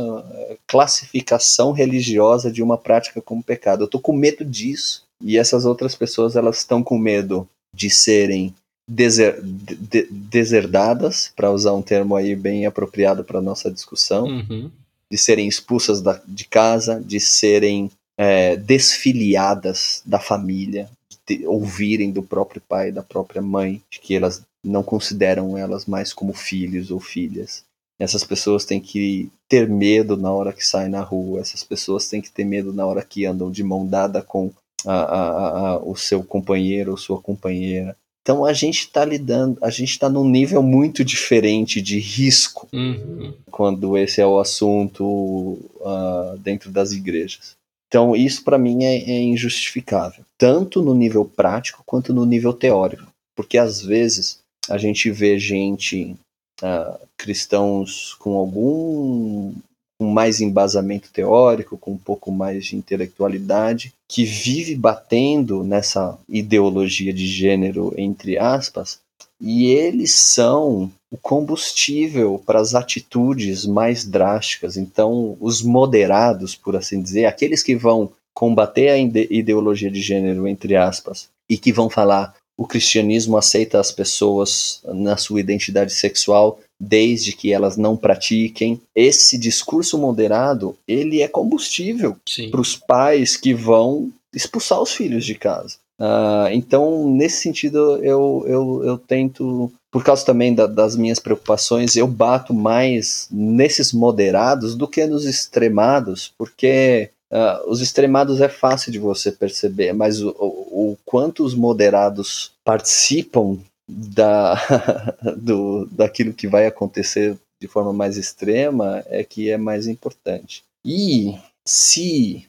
[0.68, 3.82] classificação religiosa de uma prática como pecado.
[3.82, 8.54] Eu estou com medo disso e essas outras pessoas elas estão com medo de serem
[8.88, 14.70] deser, de, deserdadas, para usar um termo aí bem apropriado para nossa discussão, uhum.
[15.12, 20.90] de serem expulsas da, de casa, de serem é, desfiliadas da família,
[21.28, 26.14] de ouvirem do próprio pai, da própria mãe, de que elas não consideram elas mais
[26.14, 27.64] como filhos ou filhas.
[28.00, 32.22] Essas pessoas têm que ter medo na hora que saem na rua, essas pessoas têm
[32.22, 34.52] que ter medo na hora que andam de mão dada com
[34.86, 37.96] a, a, a, o seu companheiro ou sua companheira.
[38.22, 43.34] Então a gente está lidando, a gente está num nível muito diferente de risco uhum.
[43.52, 47.56] quando esse é o assunto uh, dentro das igrejas.
[47.88, 53.08] Então, isso para mim é, é, injustificável, tanto no nível prático quanto no nível teórico,
[53.36, 54.40] porque às vezes
[54.70, 56.16] a gente vê gente,
[56.62, 59.54] uh, cristãos com algum
[59.98, 67.14] com mais embasamento teórico, com um pouco mais de intelectualidade, que vive batendo nessa ideologia
[67.14, 69.00] de gênero, entre aspas,
[69.40, 74.78] e eles são o combustível para as atitudes mais drásticas.
[74.78, 80.76] Então, os moderados, por assim dizer, aqueles que vão combater a ideologia de gênero, entre
[80.76, 87.34] aspas, e que vão falar o cristianismo aceita as pessoas na sua identidade sexual desde
[87.34, 88.80] que elas não pratiquem.
[88.96, 92.16] Esse discurso moderado, ele é combustível
[92.52, 95.78] para os pais que vão expulsar os filhos de casa.
[96.00, 101.96] Uh, então, nesse sentido, eu, eu, eu tento, por causa também da, das minhas preocupações,
[101.96, 108.92] eu bato mais nesses moderados do que nos extremados, porque uh, os extremados é fácil
[108.92, 113.58] de você perceber, mas o, o, o quanto os moderados participam
[113.88, 114.56] da,
[115.38, 120.64] do, daquilo que vai acontecer de forma mais extrema é que é mais importante.
[120.84, 122.46] E se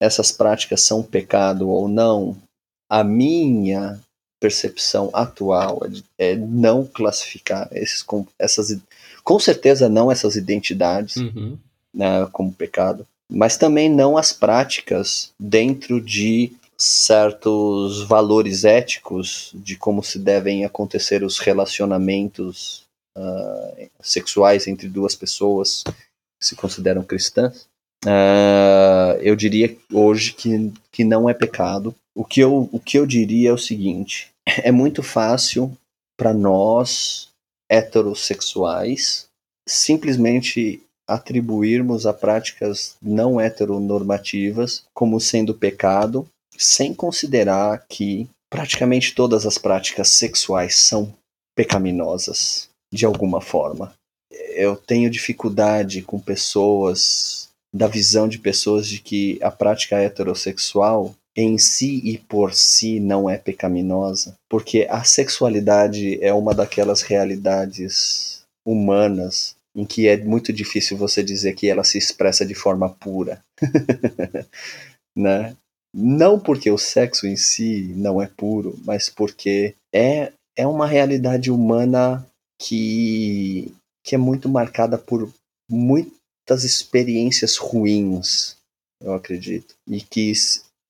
[0.00, 2.36] essas práticas são pecado ou não,
[2.88, 4.00] a minha
[4.40, 5.80] percepção atual
[6.18, 8.76] é, é não classificar esses, com, essas,
[9.24, 11.58] com certeza não essas identidades uhum.
[11.92, 20.02] né, como pecado, mas também não as práticas dentro de certos valores éticos de como
[20.02, 22.84] se devem acontecer os relacionamentos
[23.16, 27.66] uh, sexuais entre duas pessoas que se consideram cristãs.
[28.04, 31.92] Uh, eu diria hoje que, que não é pecado.
[32.18, 35.72] O que, eu, o que eu diria é o seguinte: é muito fácil
[36.18, 37.28] para nós
[37.70, 39.28] heterossexuais
[39.68, 46.26] simplesmente atribuirmos a práticas não heteronormativas como sendo pecado
[46.56, 51.14] sem considerar que praticamente todas as práticas sexuais são
[51.54, 53.94] pecaminosas de alguma forma.
[54.56, 61.56] Eu tenho dificuldade com pessoas, da visão de pessoas de que a prática heterossexual em
[61.56, 69.54] si e por si não é pecaminosa, porque a sexualidade é uma daquelas realidades humanas
[69.72, 73.40] em que é muito difícil você dizer que ela se expressa de forma pura.
[75.16, 75.56] né?
[75.94, 81.52] Não porque o sexo em si não é puro, mas porque é, é uma realidade
[81.52, 82.26] humana
[82.60, 83.72] que,
[84.04, 85.32] que é muito marcada por
[85.70, 88.56] muitas experiências ruins,
[89.00, 89.76] eu acredito.
[89.86, 90.32] E que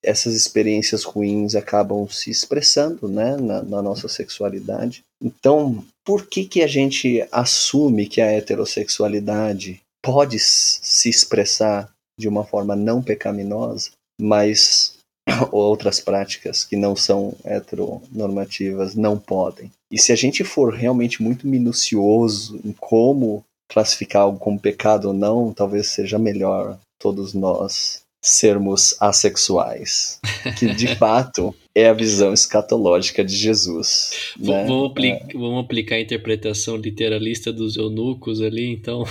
[0.03, 5.03] essas experiências ruins acabam se expressando né, na, na, nossa sexualidade.
[5.23, 12.45] Então, por que, que a gente assume que a heterossexualidade pode se expressar de uma
[12.45, 14.99] forma não pecaminosa mas
[15.53, 19.71] outras práticas que não são heteronormativas não podem.
[19.91, 25.15] E se a gente for realmente muito minucioso em como classificar algo como pecado ou
[25.15, 30.21] não, talvez seja melhor todos nós sermos assexuais,
[30.59, 34.33] que de fato é a visão escatológica de Jesus.
[34.39, 34.65] Né?
[34.67, 35.33] Vamos, aplica é.
[35.33, 39.05] vamos, aplicar a interpretação literalista dos eunucos ali, então.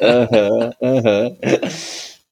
[0.00, 1.36] Aham, aham.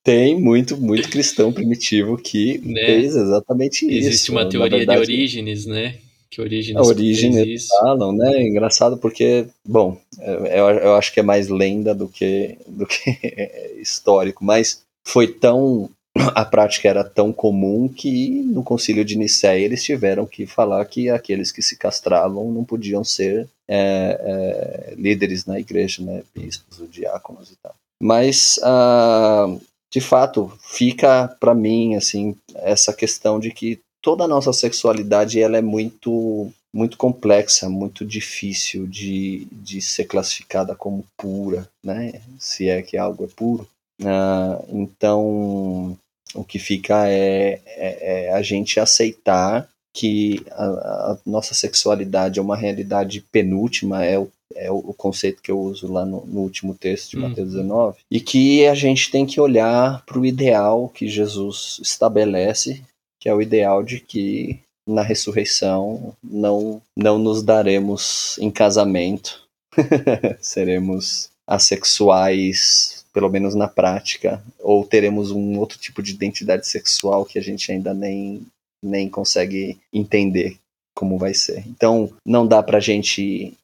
[0.02, 2.84] Tem muito, muito cristão primitivo que né?
[2.84, 4.08] fez exatamente Existe isso.
[4.08, 5.96] Existe uma teoria verdade, de Orígenes, né?
[6.30, 8.36] Que Orígenes, a Orígenes falam, né?
[8.36, 12.86] É engraçado porque, bom, é, eu, eu acho que é mais lenda do que, do
[12.86, 13.16] que
[13.80, 15.88] histórico, mas foi tão
[16.34, 21.10] a prática era tão comum que no concílio de Nicéia eles tiveram que falar que
[21.10, 27.50] aqueles que se castravam não podiam ser é, é, líderes na igreja, né, bispos, diáconos
[27.50, 27.74] e tal.
[28.00, 29.60] Mas uh,
[29.90, 35.56] de fato, fica para mim assim essa questão de que toda a nossa sexualidade ela
[35.56, 42.20] é muito muito complexa, muito difícil de, de ser classificada como pura, né?
[42.36, 43.64] Se é que algo é puro.
[44.02, 45.96] Uh, então,
[46.34, 52.42] o que fica é, é, é, a gente aceitar que a, a, nossa sexualidade é
[52.42, 56.74] uma realidade penúltima, é o é o, conceito que eu uso lá no, no último
[56.74, 57.94] texto de Mateus 19, uhum.
[58.10, 62.82] e que a gente tem que olhar para o ideal que Jesus estabelece,
[63.20, 69.42] que é o ideal de que na ressurreição não, não nos daremos em casamento,
[70.40, 77.38] seremos assexuais, pelo menos na prática, ou teremos um outro tipo de identidade sexual que
[77.38, 78.44] a gente ainda nem,
[78.82, 80.58] nem consegue entender
[80.96, 81.64] como vai ser.
[81.68, 83.54] Então, não dá pra gente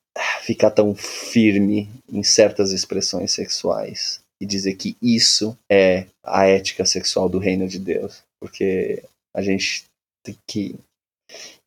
[0.43, 7.29] ficar tão firme em certas expressões sexuais e dizer que isso é a ética sexual
[7.29, 9.03] do reino de Deus, porque
[9.35, 9.85] a gente
[10.25, 10.77] tem que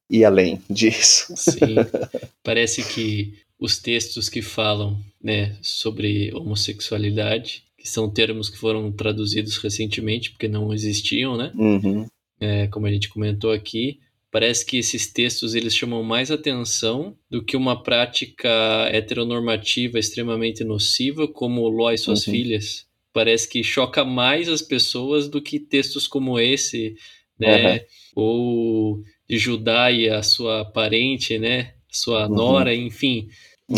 [0.09, 1.35] ir além disso.
[1.35, 1.75] Sim,
[2.43, 9.57] parece que os textos que falam né, sobre homossexualidade, que são termos que foram traduzidos
[9.57, 11.51] recentemente porque não existiam, né?
[11.53, 12.07] Uhum.
[12.39, 13.99] É, como a gente comentou aqui,
[14.31, 18.49] parece que esses textos eles chamam mais atenção do que uma prática
[18.89, 22.33] heteronormativa extremamente nociva como Ló e suas uhum.
[22.33, 22.85] filhas.
[23.11, 26.95] Parece que choca mais as pessoas do que textos como esse,
[27.37, 27.73] né?
[27.75, 27.79] Uhum.
[28.15, 31.73] Ou de Judá e a sua parente, né?
[31.91, 32.33] Sua uhum.
[32.33, 33.27] nora, enfim.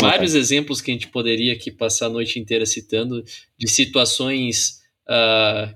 [0.00, 3.22] Vários exemplos que a gente poderia aqui passar a noite inteira citando
[3.58, 5.74] de situações, uh,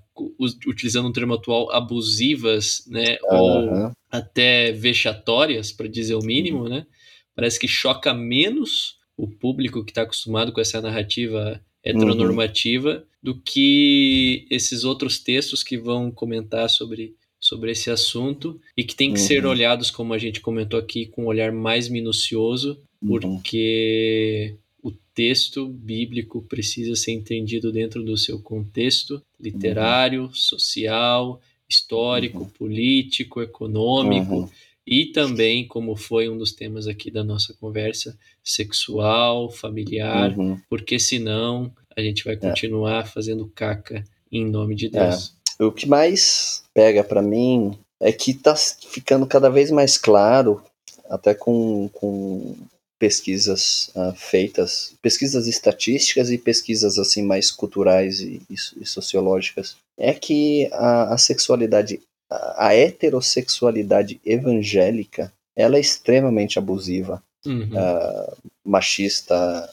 [0.66, 3.16] utilizando um termo atual, abusivas, né?
[3.24, 3.38] Uhum.
[3.38, 6.68] Ou até vexatórias, para dizer o mínimo, uhum.
[6.68, 6.86] né?
[7.34, 13.02] Parece que choca menos o público que está acostumado com essa narrativa heteronormativa uhum.
[13.22, 19.12] do que esses outros textos que vão comentar sobre, sobre esse assunto e que tem
[19.12, 19.26] que uhum.
[19.26, 23.08] ser olhados, como a gente comentou aqui, com um olhar mais minucioso, uhum.
[23.08, 30.34] porque o texto bíblico precisa ser entendido dentro do seu contexto literário, uhum.
[30.34, 32.48] social, histórico, uhum.
[32.50, 34.50] político, econômico
[34.86, 40.58] e também, como foi um dos temas aqui da nossa conversa, sexual, familiar, uhum.
[40.68, 42.36] porque senão a gente vai é.
[42.36, 43.06] continuar é.
[43.06, 45.34] fazendo caca em nome de Deus.
[45.58, 45.64] É.
[45.64, 50.62] O que mais pega para mim é que tá ficando cada vez mais claro,
[51.08, 52.56] até com, com
[53.00, 60.12] pesquisas uh, feitas, pesquisas estatísticas e pesquisas assim mais culturais e, e, e sociológicas, é
[60.12, 62.00] que a, a sexualidade
[62.30, 67.70] a heterossexualidade evangélica ela é extremamente abusiva, uhum.
[67.72, 69.68] uh, machista,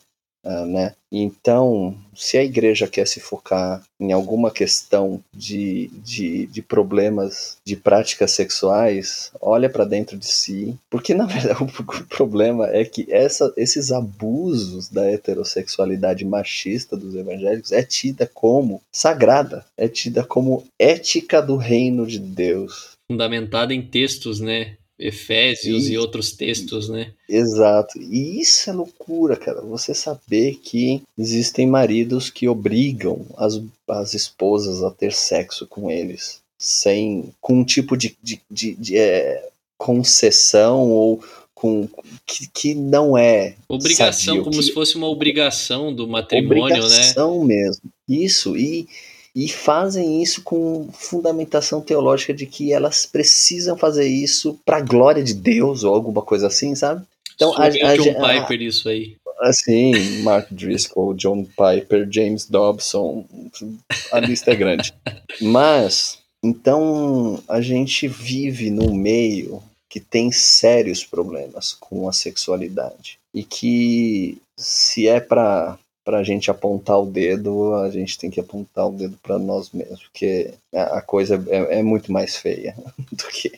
[0.66, 0.94] né?
[1.12, 7.76] Então, se a igreja quer se focar em alguma questão de, de, de problemas de
[7.76, 13.54] práticas sexuais, olha para dentro de si, porque na verdade o problema é que essa,
[13.56, 21.42] esses abusos da heterossexualidade machista dos evangélicos é tida como sagrada, é tida como ética
[21.42, 22.92] do reino de Deus.
[23.10, 24.76] Fundamentada em textos, né?
[25.00, 27.12] Efésios e, e, outros textos, né?
[27.30, 28.00] Exato.
[28.00, 29.62] E isso é loucura, cara.
[29.62, 36.42] Você saber que existem maridos que obrigam as, as esposas a ter sexo com eles,
[36.58, 39.48] sem com um tipo de, de, de, de é,
[39.78, 41.88] concessão ou com
[42.26, 46.90] que, que não é obrigação, sadio, como que, se fosse uma obrigação do matrimônio, obrigação
[46.90, 46.96] né?
[46.96, 47.84] Obrigação mesmo.
[48.08, 48.88] Isso e
[49.38, 55.24] e fazem isso com fundamentação teológica de que elas precisam fazer isso para a glória
[55.24, 57.06] de Deus ou alguma coisa assim, sabe?
[57.36, 59.16] Então a, a, John a, Piper isso aí.
[59.40, 63.26] Assim, Mark Driscoll, John Piper, James Dobson,
[64.12, 64.92] a lista é grande.
[65.40, 73.44] Mas então a gente vive num meio que tem sérios problemas com a sexualidade e
[73.44, 75.78] que se é para
[76.08, 79.72] para a gente apontar o dedo, a gente tem que apontar o dedo para nós
[79.72, 82.74] mesmos, porque a coisa é, é muito mais feia
[83.12, 83.52] do que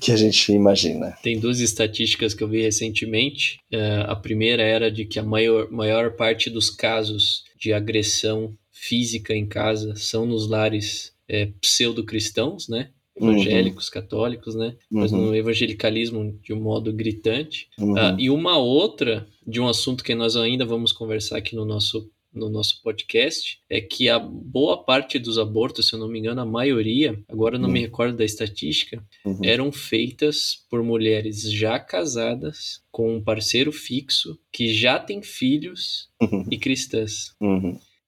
[0.00, 1.16] que a gente imagina.
[1.22, 3.60] Tem duas estatísticas que eu vi recentemente.
[3.72, 9.32] Uh, a primeira era de que a maior, maior parte dos casos de agressão física
[9.32, 12.88] em casa são nos lares é, pseudo-cristãos, né?
[13.16, 13.92] Evangélicos, uhum.
[13.92, 14.74] católicos, né?
[14.90, 15.26] Mas uhum.
[15.26, 17.68] no evangelicalismo de um modo gritante.
[17.78, 17.92] Uhum.
[17.92, 22.10] Uh, e uma outra de um assunto que nós ainda vamos conversar aqui no nosso
[22.34, 26.40] no nosso podcast é que a boa parte dos abortos, se eu não me engano,
[26.40, 27.84] a maioria, agora não me uhum.
[27.84, 29.40] recordo da estatística, uhum.
[29.44, 36.46] eram feitas por mulheres já casadas com um parceiro fixo que já tem filhos uhum.
[36.50, 37.34] e cristãs.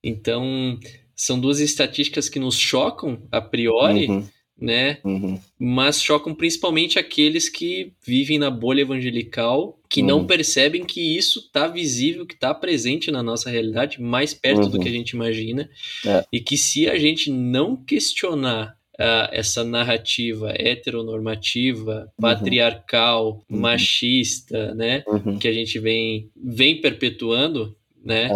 [0.02, 0.78] Então,
[1.14, 4.08] são duas estatísticas que nos chocam a priori,
[4.64, 4.98] né?
[5.04, 5.38] Uhum.
[5.58, 10.06] Mas chocam principalmente aqueles que vivem na bolha evangelical, que uhum.
[10.06, 14.70] não percebem que isso está visível, que está presente na nossa realidade, mais perto uhum.
[14.70, 15.68] do que a gente imagina,
[16.06, 16.24] é.
[16.32, 22.22] e que se a gente não questionar uh, essa narrativa heteronormativa, uhum.
[22.22, 23.60] patriarcal, uhum.
[23.60, 25.38] machista, né, uhum.
[25.38, 28.28] que a gente vem, vem perpetuando, né?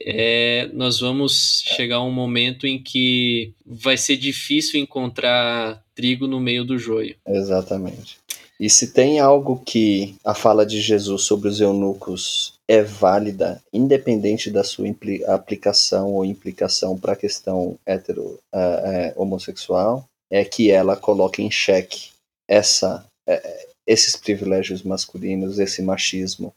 [0.00, 6.40] É, nós vamos chegar a um momento em que vai ser difícil encontrar trigo no
[6.40, 7.16] meio do joio.
[7.26, 8.18] Exatamente.
[8.58, 14.50] E se tem algo que a fala de Jesus sobre os eunucos é válida, independente
[14.50, 14.86] da sua
[15.26, 21.50] aplicação ou implicação para a questão hetero uh, uh, homossexual, é que ela coloca em
[21.50, 22.10] xeque
[22.48, 26.52] essa, uh, esses privilégios masculinos, esse machismo,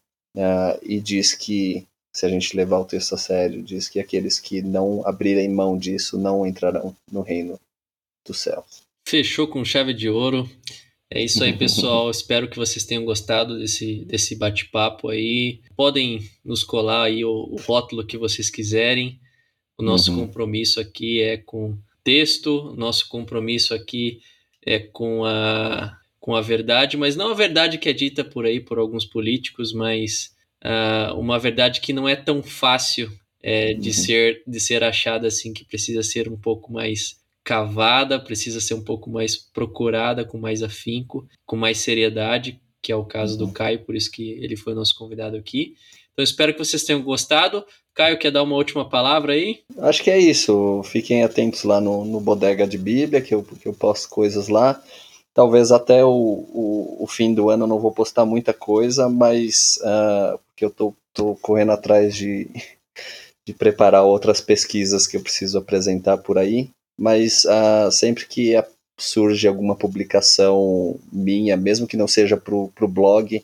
[0.84, 4.62] e diz que se a gente levar o texto a sério, diz que aqueles que
[4.62, 7.60] não abrirem mão disso não entrarão no reino
[8.26, 8.66] do céu.
[9.08, 10.50] Fechou com chave de ouro.
[11.10, 12.10] É isso aí, pessoal.
[12.12, 15.62] Espero que vocês tenham gostado desse, desse bate-papo aí.
[15.76, 19.20] Podem nos colar aí o, o rótulo que vocês quiserem.
[19.78, 20.28] O nosso uhum.
[20.28, 24.20] compromisso aqui é com texto, nosso compromisso aqui
[24.66, 28.60] é com a, com a verdade, mas não a verdade que é dita por aí
[28.60, 33.12] por alguns políticos, mas uh, uma verdade que não é tão fácil
[33.42, 33.94] é, de, uhum.
[33.94, 38.84] ser, de ser achada assim, que precisa ser um pouco mais cavada, precisa ser um
[38.84, 43.48] pouco mais procurada, com mais afinco, com mais seriedade, que é o caso uhum.
[43.48, 45.74] do Caio, por isso que ele foi nosso convidado aqui.
[46.14, 47.66] Então espero que vocês tenham gostado.
[47.94, 49.60] Caio, quer dar uma última palavra aí?
[49.78, 50.82] Acho que é isso.
[50.84, 54.82] Fiquem atentos lá no, no Bodega de Bíblia, que eu, que eu posto coisas lá.
[55.40, 59.80] Talvez até o, o, o fim do ano eu não vou postar muita coisa, mas
[59.82, 62.50] uh, porque eu tô, tô correndo atrás de,
[63.48, 66.70] de preparar outras pesquisas que eu preciso apresentar por aí.
[67.00, 68.62] Mas uh, sempre que
[68.98, 73.42] surge alguma publicação minha, mesmo que não seja para o blog,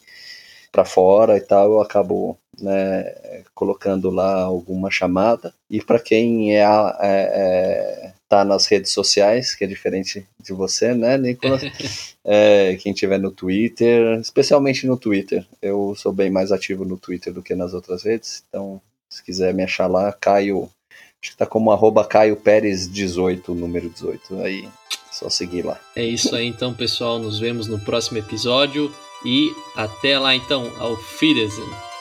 [0.73, 5.53] para fora e tal, eu acabo né, colocando lá alguma chamada.
[5.69, 10.93] E para quem é, é, é, tá nas redes sociais, que é diferente de você,
[10.93, 11.61] né, Nicolas?
[12.23, 17.33] é, quem tiver no Twitter, especialmente no Twitter, eu sou bem mais ativo no Twitter
[17.33, 20.69] do que nas outras redes, então se quiser me achar lá, Caio,
[21.21, 24.67] acho que tá como arroba Caio Pérez 18, número 18, aí
[25.11, 25.79] só seguir lá.
[25.95, 28.93] É isso aí então, pessoal, nos vemos no próximo episódio.
[29.25, 31.94] E até lá então, ao Wiedersehen.